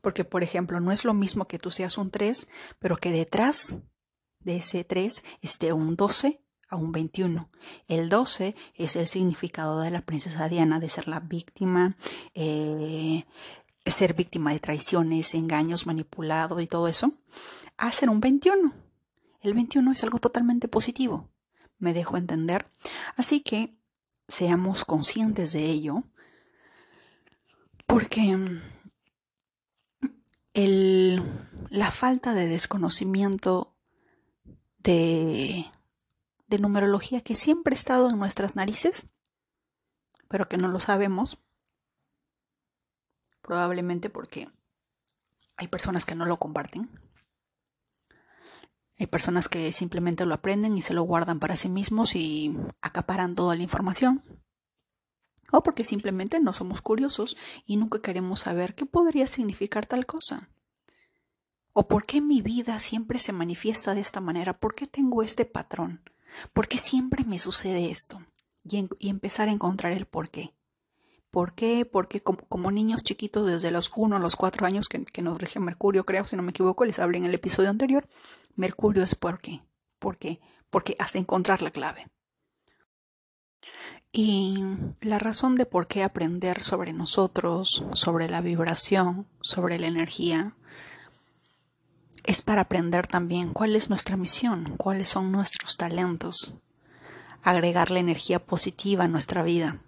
Porque, 0.00 0.24
por 0.24 0.42
ejemplo, 0.42 0.80
no 0.80 0.90
es 0.90 1.04
lo 1.04 1.12
mismo 1.12 1.46
que 1.46 1.58
tú 1.58 1.70
seas 1.70 1.98
un 1.98 2.10
3, 2.10 2.48
pero 2.78 2.96
que 2.96 3.10
detrás 3.10 3.76
de 4.38 4.56
ese 4.56 4.84
3 4.84 5.22
esté 5.42 5.74
un 5.74 5.96
12 5.96 6.42
a 6.68 6.76
un 6.76 6.92
21. 6.92 7.48
El 7.88 8.08
12 8.08 8.54
es 8.74 8.96
el 8.96 9.08
significado 9.08 9.80
de 9.80 9.90
la 9.90 10.02
princesa 10.02 10.48
Diana, 10.48 10.80
de 10.80 10.88
ser 10.88 11.08
la 11.08 11.20
víctima, 11.20 11.96
eh, 12.34 13.24
ser 13.86 14.14
víctima 14.14 14.52
de 14.52 14.60
traiciones, 14.60 15.34
engaños, 15.34 15.86
manipulado 15.86 16.60
y 16.60 16.66
todo 16.66 16.88
eso, 16.88 17.12
a 17.76 17.92
ser 17.92 18.10
un 18.10 18.20
21. 18.20 18.72
El 19.40 19.54
21 19.54 19.92
es 19.92 20.02
algo 20.02 20.18
totalmente 20.18 20.68
positivo, 20.68 21.28
me 21.78 21.92
dejo 21.92 22.16
entender. 22.16 22.66
Así 23.16 23.40
que 23.40 23.76
seamos 24.28 24.84
conscientes 24.84 25.52
de 25.52 25.66
ello, 25.66 26.04
porque 27.86 28.38
el, 30.54 31.22
la 31.68 31.90
falta 31.90 32.32
de 32.32 32.46
desconocimiento 32.46 33.76
de, 34.78 35.66
de 36.54 36.62
numerología 36.62 37.20
que 37.20 37.34
siempre 37.34 37.74
ha 37.74 37.78
estado 37.78 38.08
en 38.08 38.18
nuestras 38.18 38.54
narices, 38.56 39.08
pero 40.28 40.48
que 40.48 40.56
no 40.56 40.68
lo 40.68 40.78
sabemos, 40.78 41.38
probablemente 43.42 44.08
porque 44.10 44.48
hay 45.56 45.68
personas 45.68 46.06
que 46.06 46.14
no 46.14 46.24
lo 46.26 46.38
comparten. 46.38 46.90
Hay 48.98 49.08
personas 49.08 49.48
que 49.48 49.72
simplemente 49.72 50.24
lo 50.24 50.34
aprenden 50.34 50.76
y 50.76 50.82
se 50.82 50.94
lo 50.94 51.02
guardan 51.02 51.40
para 51.40 51.56
sí 51.56 51.68
mismos 51.68 52.14
y 52.14 52.56
acaparan 52.80 53.34
toda 53.34 53.56
la 53.56 53.62
información 53.62 54.22
o 55.50 55.62
porque 55.62 55.84
simplemente 55.84 56.40
no 56.40 56.52
somos 56.52 56.80
curiosos 56.80 57.36
y 57.64 57.76
nunca 57.76 58.00
queremos 58.00 58.40
saber 58.40 58.74
qué 58.74 58.86
podría 58.86 59.26
significar 59.26 59.86
tal 59.86 60.06
cosa. 60.06 60.48
¿O 61.72 61.88
por 61.88 62.06
qué 62.06 62.20
mi 62.20 62.40
vida 62.42 62.78
siempre 62.80 63.18
se 63.18 63.32
manifiesta 63.32 63.94
de 63.94 64.00
esta 64.00 64.20
manera? 64.20 64.58
¿Por 64.58 64.74
qué 64.74 64.86
tengo 64.86 65.22
este 65.22 65.44
patrón? 65.44 66.02
¿Por 66.52 66.68
qué 66.68 66.78
siempre 66.78 67.24
me 67.24 67.38
sucede 67.38 67.90
esto? 67.90 68.24
Y, 68.64 68.88
empezar 69.08 69.48
a 69.48 69.52
encontrar 69.52 69.92
el 69.92 70.06
por 70.06 70.30
qué. 70.30 70.54
¿Por 71.30 71.54
qué? 71.54 71.84
Porque 71.84 72.22
como, 72.22 72.70
niños 72.70 73.02
chiquitos 73.02 73.46
desde 73.46 73.70
los 73.70 73.90
1 73.94 74.16
a 74.16 74.20
los 74.20 74.36
4 74.36 74.66
años 74.66 74.88
que, 74.88 75.22
nos 75.22 75.40
rige 75.40 75.60
Mercurio, 75.60 76.04
creo, 76.04 76.26
si 76.26 76.36
no 76.36 76.42
me 76.42 76.50
equivoco, 76.50 76.84
les 76.84 76.98
hablé 76.98 77.18
en 77.18 77.24
el 77.24 77.34
episodio 77.34 77.70
anterior, 77.70 78.06
Mercurio 78.54 79.02
es 79.02 79.14
por 79.14 79.40
qué. 79.40 79.62
¿Por 79.98 80.16
qué? 80.16 80.40
Porque 80.70 80.96
hace 80.98 81.18
encontrar 81.18 81.62
la 81.62 81.70
clave. 81.70 82.06
Y 84.12 84.62
la 85.00 85.18
razón 85.18 85.56
de 85.56 85.66
por 85.66 85.88
qué 85.88 86.04
aprender 86.04 86.62
sobre 86.62 86.92
nosotros, 86.92 87.84
sobre 87.94 88.28
la 88.28 88.40
vibración, 88.40 89.26
sobre 89.40 89.80
la 89.80 89.88
energía, 89.88 90.56
es 92.24 92.42
para 92.42 92.62
aprender 92.62 93.06
también 93.06 93.52
cuál 93.52 93.76
es 93.76 93.88
nuestra 93.90 94.16
misión, 94.16 94.74
cuáles 94.76 95.08
son 95.08 95.30
nuestros 95.30 95.76
talentos, 95.76 96.54
agregar 97.42 97.90
la 97.90 98.00
energía 98.00 98.38
positiva 98.38 99.04
a 99.04 99.08
nuestra 99.08 99.42
vida. 99.42 99.78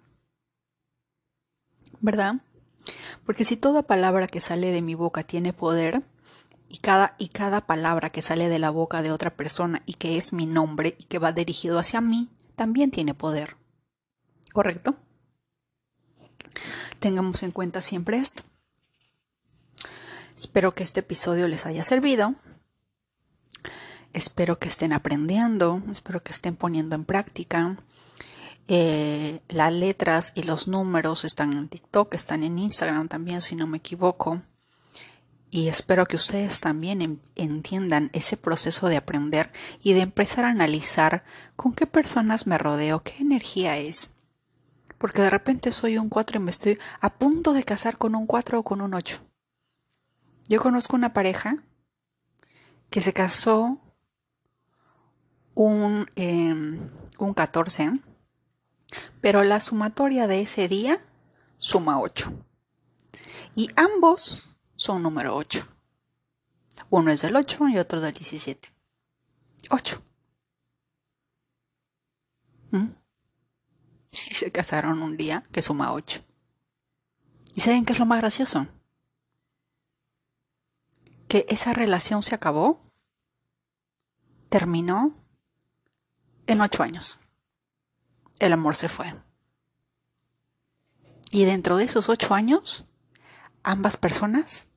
¿Verdad? 1.99 2.35
Porque 3.25 3.43
si 3.43 3.57
toda 3.57 3.81
palabra 3.81 4.27
que 4.27 4.39
sale 4.39 4.71
de 4.71 4.81
mi 4.81 4.93
boca 4.95 5.23
tiene 5.23 5.51
poder, 5.51 6.03
y 6.69 6.77
cada, 6.77 7.15
y 7.17 7.29
cada 7.29 7.61
palabra 7.61 8.09
que 8.09 8.21
sale 8.21 8.49
de 8.49 8.59
la 8.59 8.69
boca 8.69 9.01
de 9.01 9.11
otra 9.11 9.31
persona 9.31 9.81
y 9.85 9.93
que 9.93 10.17
es 10.17 10.33
mi 10.33 10.45
nombre 10.45 10.95
y 10.99 11.05
que 11.05 11.19
va 11.19 11.31
dirigido 11.31 11.79
hacia 11.79 12.01
mí, 12.01 12.29
también 12.55 12.91
tiene 12.91 13.13
poder. 13.13 13.55
¿Correcto? 14.53 14.95
Tengamos 16.99 17.43
en 17.43 17.51
cuenta 17.51 17.81
siempre 17.81 18.17
esto. 18.17 18.43
Espero 20.37 20.71
que 20.71 20.83
este 20.83 20.99
episodio 20.99 21.47
les 21.47 21.65
haya 21.65 21.83
servido. 21.83 22.35
Espero 24.13 24.59
que 24.59 24.67
estén 24.67 24.93
aprendiendo, 24.93 25.81
espero 25.89 26.21
que 26.21 26.31
estén 26.31 26.55
poniendo 26.55 26.95
en 26.95 27.05
práctica. 27.05 27.77
Eh, 28.67 29.41
las 29.47 29.73
letras 29.73 30.33
y 30.35 30.43
los 30.43 30.67
números 30.67 31.25
están 31.25 31.53
en 31.53 31.67
TikTok, 31.69 32.13
están 32.13 32.43
en 32.43 32.59
Instagram 32.59 33.07
también, 33.07 33.41
si 33.41 33.55
no 33.55 33.65
me 33.65 33.79
equivoco. 33.79 34.43
Y 35.49 35.69
espero 35.69 36.05
que 36.05 36.17
ustedes 36.17 36.61
también 36.61 37.19
entiendan 37.35 38.11
ese 38.13 38.37
proceso 38.37 38.89
de 38.89 38.97
aprender 38.97 39.51
y 39.81 39.93
de 39.93 40.01
empezar 40.01 40.45
a 40.45 40.49
analizar 40.49 41.23
con 41.55 41.73
qué 41.73 41.87
personas 41.87 42.45
me 42.45 42.59
rodeo, 42.59 43.01
qué 43.01 43.15
energía 43.21 43.77
es. 43.77 44.11
Porque 44.99 45.23
de 45.23 45.31
repente 45.31 45.71
soy 45.71 45.97
un 45.97 46.09
4 46.09 46.39
y 46.39 46.43
me 46.43 46.51
estoy 46.51 46.77
a 47.01 47.17
punto 47.17 47.53
de 47.53 47.63
casar 47.63 47.97
con 47.97 48.13
un 48.13 48.27
4 48.27 48.59
o 48.59 48.63
con 48.63 48.81
un 48.81 48.93
8. 48.93 49.26
Yo 50.47 50.61
conozco 50.61 50.95
una 50.95 51.13
pareja 51.13 51.63
que 52.89 53.01
se 53.01 53.13
casó 53.13 53.79
un, 55.53 56.09
em, 56.15 56.89
un 57.17 57.33
14, 57.33 57.99
pero 59.21 59.43
la 59.43 59.59
sumatoria 59.59 60.27
de 60.27 60.41
ese 60.41 60.67
día 60.67 60.99
suma 61.57 61.99
8. 61.99 62.31
Y 63.55 63.69
ambos 63.75 64.49
son 64.75 65.03
número 65.03 65.35
8. 65.35 65.67
Uno 66.89 67.11
es 67.11 67.21
del 67.21 67.35
8 67.35 67.67
y 67.67 67.77
otro 67.77 67.99
del 67.99 68.13
17. 68.13 68.71
8. 69.69 70.01
¿Mm? 72.71 72.87
Y 74.11 74.33
se 74.33 74.51
casaron 74.51 75.01
un 75.01 75.17
día 75.17 75.43
que 75.51 75.61
suma 75.61 75.91
8. 75.91 76.23
¿Y 77.55 77.61
saben 77.61 77.83
qué 77.83 77.93
es 77.93 77.99
lo 77.99 78.05
más 78.05 78.21
gracioso? 78.21 78.67
Que 81.27 81.45
esa 81.49 81.73
relación 81.73 82.23
se 82.23 82.35
acabó, 82.35 82.81
terminó 84.49 85.13
en 86.47 86.61
ocho 86.61 86.83
años. 86.83 87.19
El 88.39 88.53
amor 88.53 88.75
se 88.75 88.87
fue. 88.87 89.13
Y 91.31 91.43
dentro 91.43 91.77
de 91.77 91.83
esos 91.83 92.07
ocho 92.07 92.33
años, 92.33 92.85
ambas 93.63 93.97
personas 93.97 94.69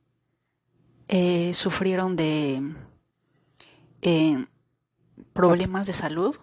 eh, 1.07 1.53
sufrieron 1.53 2.15
de 2.15 2.75
eh, 4.01 4.45
problemas 5.33 5.87
de 5.87 5.93
salud 5.93 6.35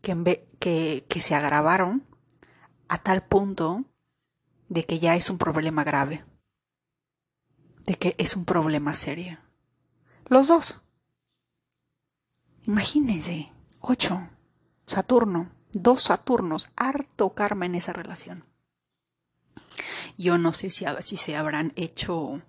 que, 0.00 0.46
que, 0.58 1.04
que 1.08 1.20
se 1.20 1.34
agravaron 1.34 2.06
a 2.88 2.98
tal 2.98 3.26
punto 3.26 3.84
de 4.68 4.84
que 4.84 4.98
ya 4.98 5.14
es 5.14 5.28
un 5.28 5.36
problema 5.36 5.84
grave 5.84 6.24
de 7.88 7.94
que 7.94 8.14
es 8.18 8.36
un 8.36 8.44
problema 8.44 8.92
serio. 8.92 9.38
Los 10.26 10.48
dos. 10.48 10.82
Imagínense, 12.66 13.50
ocho, 13.80 14.28
Saturno, 14.86 15.50
dos 15.72 16.02
Saturnos, 16.02 16.68
harto 16.76 17.30
karma 17.30 17.64
en 17.64 17.76
esa 17.76 17.94
relación. 17.94 18.44
Yo 20.18 20.36
no 20.36 20.52
sé 20.52 20.68
si, 20.68 20.84
si 21.00 21.16
se 21.16 21.34
habrán 21.34 21.72
hecho, 21.76 22.42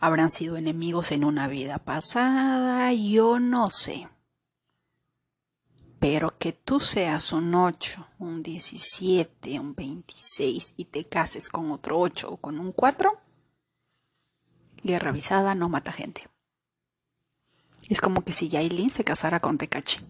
habrán 0.00 0.28
sido 0.28 0.58
enemigos 0.58 1.12
en 1.12 1.24
una 1.24 1.48
vida 1.48 1.78
pasada, 1.78 2.92
yo 2.92 3.40
no 3.40 3.70
sé. 3.70 4.10
Pero 5.98 6.36
que 6.36 6.52
tú 6.52 6.78
seas 6.78 7.32
un 7.32 7.54
8, 7.54 8.06
un 8.18 8.42
17, 8.42 9.58
un 9.60 9.74
26 9.74 10.74
y 10.76 10.84
te 10.84 11.06
cases 11.06 11.48
con 11.48 11.70
otro 11.70 11.98
8 11.98 12.28
o 12.30 12.36
con 12.36 12.58
un 12.58 12.72
4, 12.72 13.23
Guerra 14.84 15.10
avisada 15.10 15.54
no 15.54 15.68
mata 15.68 15.92
gente. 15.92 16.28
Es 17.88 18.00
como 18.00 18.22
que 18.22 18.32
si 18.32 18.50
Yailin 18.50 18.90
se 18.90 19.02
casara 19.02 19.40
con 19.40 19.58
Tecachi. 19.58 20.00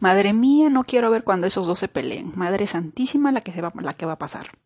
Madre 0.00 0.32
mía, 0.32 0.68
no 0.68 0.84
quiero 0.84 1.10
ver 1.10 1.24
cuando 1.24 1.46
esos 1.46 1.66
dos 1.66 1.78
se 1.78 1.88
peleen. 1.88 2.32
Madre 2.34 2.66
Santísima 2.66 3.32
la 3.32 3.40
que, 3.40 3.52
se 3.52 3.62
va, 3.62 3.72
la 3.80 3.94
que 3.94 4.04
va 4.04 4.12
a 4.12 4.18
pasar. 4.18 4.58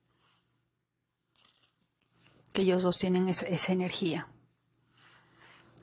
Que 2.55 2.63
ellos 2.63 2.83
dos 2.83 2.99
tienen 2.99 3.29
esa, 3.29 3.47
esa 3.47 3.73
energía. 3.73 4.27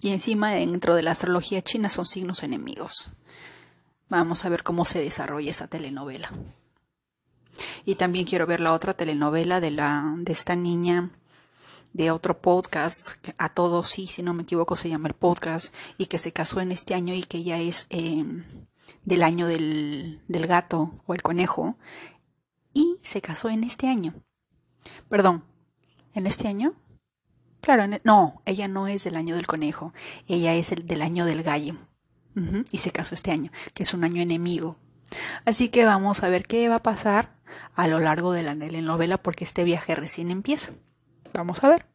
Y 0.02 0.10
encima 0.10 0.52
dentro 0.52 0.96
de 0.96 1.04
la 1.04 1.12
astrología 1.12 1.62
china 1.62 1.90
son 1.90 2.06
signos 2.06 2.44
enemigos. 2.44 3.12
Vamos 4.10 4.44
a 4.44 4.50
ver 4.50 4.64
cómo 4.64 4.86
se 4.86 5.00
desarrolla 5.00 5.52
esa 5.52 5.68
telenovela. 5.68 6.32
Y 7.86 7.96
también 7.96 8.26
quiero 8.26 8.48
ver 8.48 8.60
la 8.60 8.74
otra 8.74 8.96
telenovela 8.96 9.62
de 9.62 9.72
la 9.72 10.14
de 10.18 10.34
esta 10.34 10.56
niña 10.56 11.12
de 11.96 12.12
otro 12.12 12.42
podcast, 12.42 13.26
a 13.38 13.48
todos 13.48 13.88
sí, 13.88 14.08
si 14.08 14.22
no 14.22 14.34
me 14.34 14.44
equivoco 14.44 14.76
se 14.76 14.90
llama 14.90 15.08
el 15.08 15.14
podcast, 15.14 15.74
y 15.98 16.08
que 16.08 16.18
se 16.18 16.34
casó 16.34 16.60
en 16.60 16.74
este 16.74 16.94
año 16.94 17.14
y 17.14 17.24
que 17.24 17.46
ya 17.46 17.62
es 17.62 17.88
em, 17.90 18.44
del 19.06 19.24
año 19.24 19.48
del, 19.48 20.22
del 20.28 20.46
gato 20.46 20.92
o 21.06 21.14
el 21.14 21.22
conejo, 21.22 21.78
y 22.74 22.98
se 23.02 23.22
casó 23.22 23.48
en 23.50 23.64
este 23.64 23.88
año. 23.88 24.14
Perdón, 25.08 25.46
¿en 26.14 26.28
este 26.28 26.50
año? 26.50 26.74
Claro, 27.62 27.86
e, 27.86 28.02
no, 28.04 28.42
ella 28.44 28.68
no 28.68 28.88
es 28.90 29.06
del 29.06 29.16
año 29.16 29.38
del 29.38 29.48
conejo, 29.48 29.94
ella 30.28 30.54
es 30.54 30.74
el 30.74 30.86
del 30.86 31.02
año 31.02 31.24
del 31.24 31.44
gallo. 31.44 31.78
y 32.74 32.80
se 32.80 32.92
casó 32.92 33.16
este 33.16 33.32
año, 33.32 33.52
que 33.74 33.84
es 33.84 33.94
un 33.94 34.04
año 34.04 34.22
enemigo. 34.22 34.76
Así 35.46 35.70
que 35.70 35.86
vamos 35.86 36.24
a 36.24 36.28
ver 36.28 36.46
qué 36.46 36.68
va 36.68 36.76
a 36.76 36.84
pasar 36.84 37.38
a 37.74 37.88
lo 37.88 38.02
largo 38.02 38.34
de 38.34 38.44
la 38.44 38.54
novela 38.54 39.18
porque 39.18 39.46
este 39.46 39.64
viaje 39.64 39.96
recién 39.96 40.30
empieza. 40.30 40.74
Vamos 41.36 41.64
a 41.64 41.70
ver. 41.70 41.86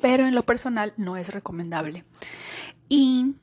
Pero 0.00 0.26
en 0.26 0.34
lo 0.34 0.44
personal 0.44 0.94
no 0.96 1.16
es 1.16 1.28
recomendable. 1.28 2.04
Y 2.88 3.36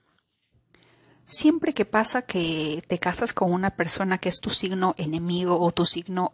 siempre 1.26 1.74
que 1.74 1.86
pasa 1.86 2.24
que 2.24 2.84
te 2.88 3.00
casas 3.00 3.34
con 3.34 3.52
una 3.52 3.72
persona 3.72 4.18
que 4.18 4.30
es 4.30 4.40
tu 4.40 4.50
signo 4.50 4.96
enemigo 4.98 5.60
o 5.60 5.72
tu 5.72 5.86
signo 5.86 6.30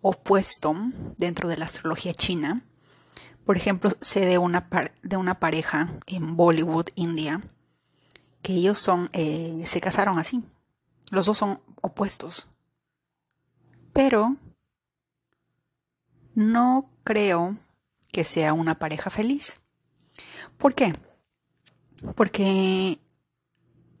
opuesto 0.00 0.74
dentro 1.18 1.48
de 1.48 1.56
la 1.56 1.66
astrología 1.66 2.14
china, 2.14 2.64
por 3.44 3.56
ejemplo, 3.56 3.90
sé 4.00 4.26
de 4.26 4.38
una, 4.38 4.68
de 5.02 5.16
una 5.16 5.38
pareja 5.38 6.00
en 6.06 6.36
Bollywood, 6.36 6.88
India, 6.96 7.42
que 8.42 8.54
ellos 8.54 8.80
son, 8.80 9.10
eh, 9.12 9.62
se 9.66 9.80
casaron 9.80 10.18
así. 10.18 10.42
Los 11.10 11.26
dos 11.26 11.38
son 11.38 11.60
opuestos. 11.80 12.48
Pero 13.92 14.36
no 16.34 16.90
creo 17.06 17.56
que 18.12 18.24
sea 18.24 18.52
una 18.52 18.78
pareja 18.78 19.08
feliz. 19.08 19.60
¿Por 20.58 20.74
qué? 20.74 20.92
Porque 22.16 22.98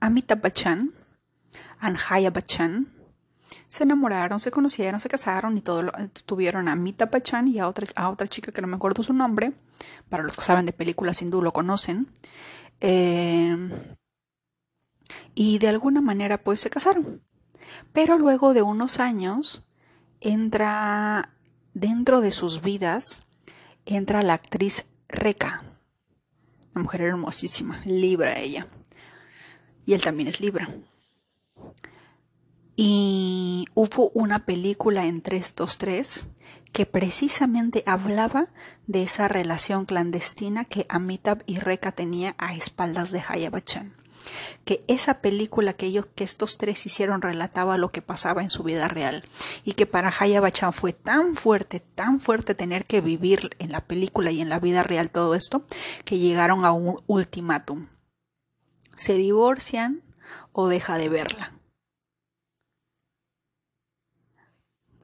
Amitabh 0.00 0.42
Bachchan, 0.42 0.92
Anjaya 1.78 2.30
Bachchan, 2.30 2.92
se 3.68 3.84
enamoraron, 3.84 4.40
se 4.40 4.50
conocieron, 4.50 5.00
se 5.00 5.08
casaron 5.08 5.56
y 5.56 5.60
todo 5.60 5.90
tuvieron 6.26 6.66
a 6.66 6.72
Amitabh 6.72 7.10
Bachchan 7.10 7.46
y 7.46 7.60
a 7.60 7.68
otra, 7.68 7.86
a 7.94 8.10
otra 8.10 8.26
chica 8.26 8.50
que 8.50 8.60
no 8.60 8.66
me 8.66 8.76
acuerdo 8.76 9.04
su 9.04 9.12
nombre. 9.12 9.52
Para 10.08 10.24
los 10.24 10.36
que 10.36 10.42
saben 10.42 10.66
de 10.66 10.72
películas 10.72 11.24
duda 11.24 11.44
lo 11.44 11.52
conocen. 11.52 12.08
Eh, 12.80 13.56
y 15.34 15.58
de 15.58 15.68
alguna 15.68 16.00
manera 16.00 16.42
pues 16.42 16.58
se 16.58 16.70
casaron. 16.70 17.22
Pero 17.92 18.18
luego 18.18 18.52
de 18.52 18.62
unos 18.62 18.98
años 18.98 19.68
entra 20.20 21.35
dentro 21.76 22.22
de 22.22 22.30
sus 22.30 22.62
vidas 22.62 23.26
entra 23.84 24.22
la 24.22 24.32
actriz 24.32 24.86
Reca. 25.08 25.62
Una 26.74 26.84
mujer 26.84 27.02
hermosísima, 27.02 27.82
Libra 27.84 28.38
ella. 28.38 28.66
Y 29.84 29.92
él 29.92 30.00
también 30.00 30.26
es 30.26 30.40
Libra. 30.40 30.70
Y 32.76 33.66
hubo 33.74 34.10
una 34.14 34.46
película 34.46 35.04
entre 35.04 35.36
estos 35.36 35.76
tres 35.76 36.28
que 36.72 36.86
precisamente 36.86 37.82
hablaba 37.86 38.48
de 38.86 39.02
esa 39.02 39.28
relación 39.28 39.84
clandestina 39.84 40.64
que 40.64 40.86
Amitabh 40.88 41.42
y 41.46 41.58
Reka 41.58 41.92
tenía 41.92 42.34
a 42.38 42.54
espaldas 42.54 43.10
de 43.10 43.22
Hayabachan. 43.26 43.94
Que 44.64 44.84
esa 44.88 45.20
película 45.20 45.72
que 45.72 45.86
ellos, 45.86 46.06
que 46.14 46.24
estos 46.24 46.58
tres 46.58 46.84
hicieron 46.86 47.22
relataba 47.22 47.76
lo 47.76 47.90
que 47.90 48.02
pasaba 48.02 48.42
en 48.42 48.50
su 48.50 48.62
vida 48.62 48.88
real. 48.88 49.22
Y 49.64 49.72
que 49.72 49.86
para 49.86 50.12
Hayabachan 50.18 50.72
fue 50.72 50.92
tan 50.92 51.36
fuerte, 51.36 51.80
tan 51.80 52.20
fuerte 52.20 52.54
tener 52.54 52.84
que 52.84 53.00
vivir 53.00 53.56
en 53.58 53.72
la 53.72 53.80
película 53.80 54.30
y 54.30 54.40
en 54.40 54.48
la 54.48 54.60
vida 54.60 54.82
real 54.82 55.10
todo 55.10 55.34
esto, 55.34 55.64
que 56.04 56.18
llegaron 56.18 56.64
a 56.64 56.72
un 56.72 57.00
ultimátum. 57.06 57.88
Se 58.94 59.14
divorcian 59.14 60.02
o 60.52 60.68
deja 60.68 60.98
de 60.98 61.08
verla. 61.08 61.52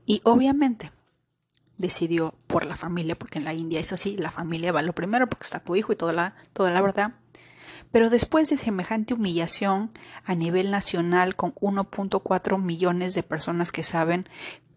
Y 0.07 0.20
obviamente 0.24 0.92
decidió 1.76 2.35
por 2.46 2.64
la 2.64 2.76
familia, 2.76 3.18
porque 3.18 3.38
en 3.38 3.44
la 3.44 3.55
India 3.55 3.81
es 3.81 3.92
así, 3.92 4.16
la 4.16 4.31
familia 4.31 4.72
va 4.72 4.83
lo 4.83 4.94
primero 4.94 5.28
porque 5.28 5.44
está 5.44 5.61
tu 5.61 5.76
hijo 5.76 5.92
y 5.92 5.96
toda 5.96 6.12
la, 6.12 6.37
toda 6.52 6.70
la 6.70 6.81
verdad. 6.81 7.14
Pero 7.92 8.11
después 8.11 8.48
de 8.48 8.57
semejante 8.57 9.14
humillación 9.14 9.92
a 10.24 10.35
nivel 10.35 10.70
nacional 10.70 11.37
con 11.37 11.55
1.4 11.55 12.61
millones 12.61 13.14
de 13.14 13.22
personas 13.22 13.70
que 13.70 13.83
saben 13.83 14.28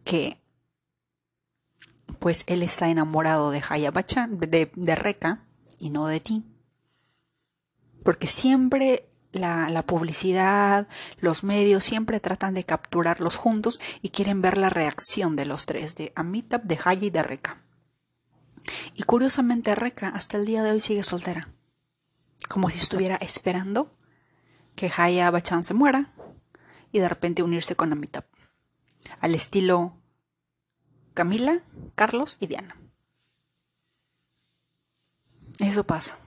que 0.04 0.42
pues 2.20 2.44
él 2.48 2.62
está 2.62 2.90
enamorado 2.90 3.52
de 3.52 3.64
Hayabachan, 3.68 4.40
de, 4.40 4.72
de 4.76 4.96
Reka 4.96 5.40
y 5.80 5.90
no 5.90 6.08
de 6.08 6.20
ti. 6.20 6.44
Porque 8.04 8.28
siempre 8.28 9.10
la, 9.36 9.84
publicidad, 9.86 10.88
los 11.20 11.44
medios 11.44 11.84
siempre 11.84 12.20
tratan 12.20 12.54
de 12.54 12.64
capturarlos 12.64 13.36
juntos 13.36 13.80
y 14.02 14.10
quieren 14.10 14.42
ver 14.42 14.58
la 14.58 14.70
reacción 14.70 15.36
de 15.36 15.46
los 15.46 15.66
tres, 15.66 15.96
de 15.96 16.14
Amitabh, 16.16 16.64
de 16.64 16.80
Haya 16.84 17.08
y 17.08 17.10
de 17.10 17.24
Reka. 17.24 17.62
Y 18.96 19.04
curiosamente 19.04 19.76
Reka 19.76 20.10
hasta 20.10 20.38
el 20.38 20.46
día 20.46 20.64
de 20.64 20.72
hoy 20.72 20.80
sigue 20.80 21.04
soltera, 21.04 21.50
como 22.48 22.70
si 22.70 22.80
estuviera 22.80 23.16
esperando 23.16 23.92
que 24.76 24.92
Haya 24.96 25.32
Bachan 25.32 25.64
se 25.64 25.74
muera 25.74 26.14
y 26.92 27.00
de 27.00 27.10
repente 27.10 27.44
unirse 27.44 27.76
con 27.76 27.92
Amitabh, 27.92 28.26
al 29.20 29.36
estilo 29.36 29.94
Camila, 31.14 31.62
Carlos 31.96 32.38
y 32.40 32.48
Diana. 32.48 32.76
Eso 35.60 35.86
pasa 35.86 36.18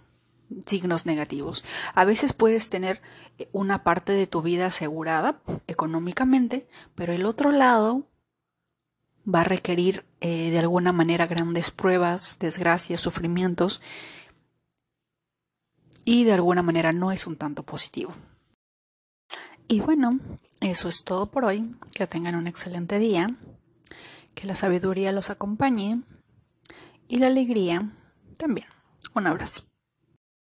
signos 0.66 1.06
negativos. 1.06 1.64
A 1.94 2.04
veces 2.04 2.32
puedes 2.32 2.70
tener 2.70 3.00
eh, 3.38 3.48
una 3.52 3.84
parte 3.84 4.12
de 4.12 4.26
tu 4.26 4.42
vida 4.42 4.66
asegurada 4.66 5.40
económicamente, 5.66 6.66
pero 6.94 7.12
el 7.12 7.26
otro 7.26 7.52
lado 7.52 8.06
va 9.32 9.42
a 9.42 9.44
requerir 9.44 10.04
eh, 10.20 10.50
de 10.50 10.58
alguna 10.58 10.92
manera 10.92 11.26
grandes 11.26 11.70
pruebas, 11.70 12.38
desgracias, 12.40 13.00
sufrimientos 13.00 13.82
y 16.10 16.24
de 16.24 16.32
alguna 16.32 16.62
manera 16.62 16.90
no 16.90 17.12
es 17.12 17.26
un 17.26 17.36
tanto 17.36 17.64
positivo. 17.64 18.14
Y 19.68 19.80
bueno, 19.80 20.18
eso 20.62 20.88
es 20.88 21.04
todo 21.04 21.26
por 21.26 21.44
hoy. 21.44 21.76
Que 21.92 22.06
tengan 22.06 22.34
un 22.34 22.46
excelente 22.46 22.98
día. 22.98 23.36
Que 24.34 24.46
la 24.46 24.54
sabiduría 24.54 25.12
los 25.12 25.28
acompañe 25.28 26.00
y 27.08 27.18
la 27.18 27.26
alegría 27.26 27.92
también. 28.38 28.68
Un 29.14 29.26
abrazo. 29.26 29.64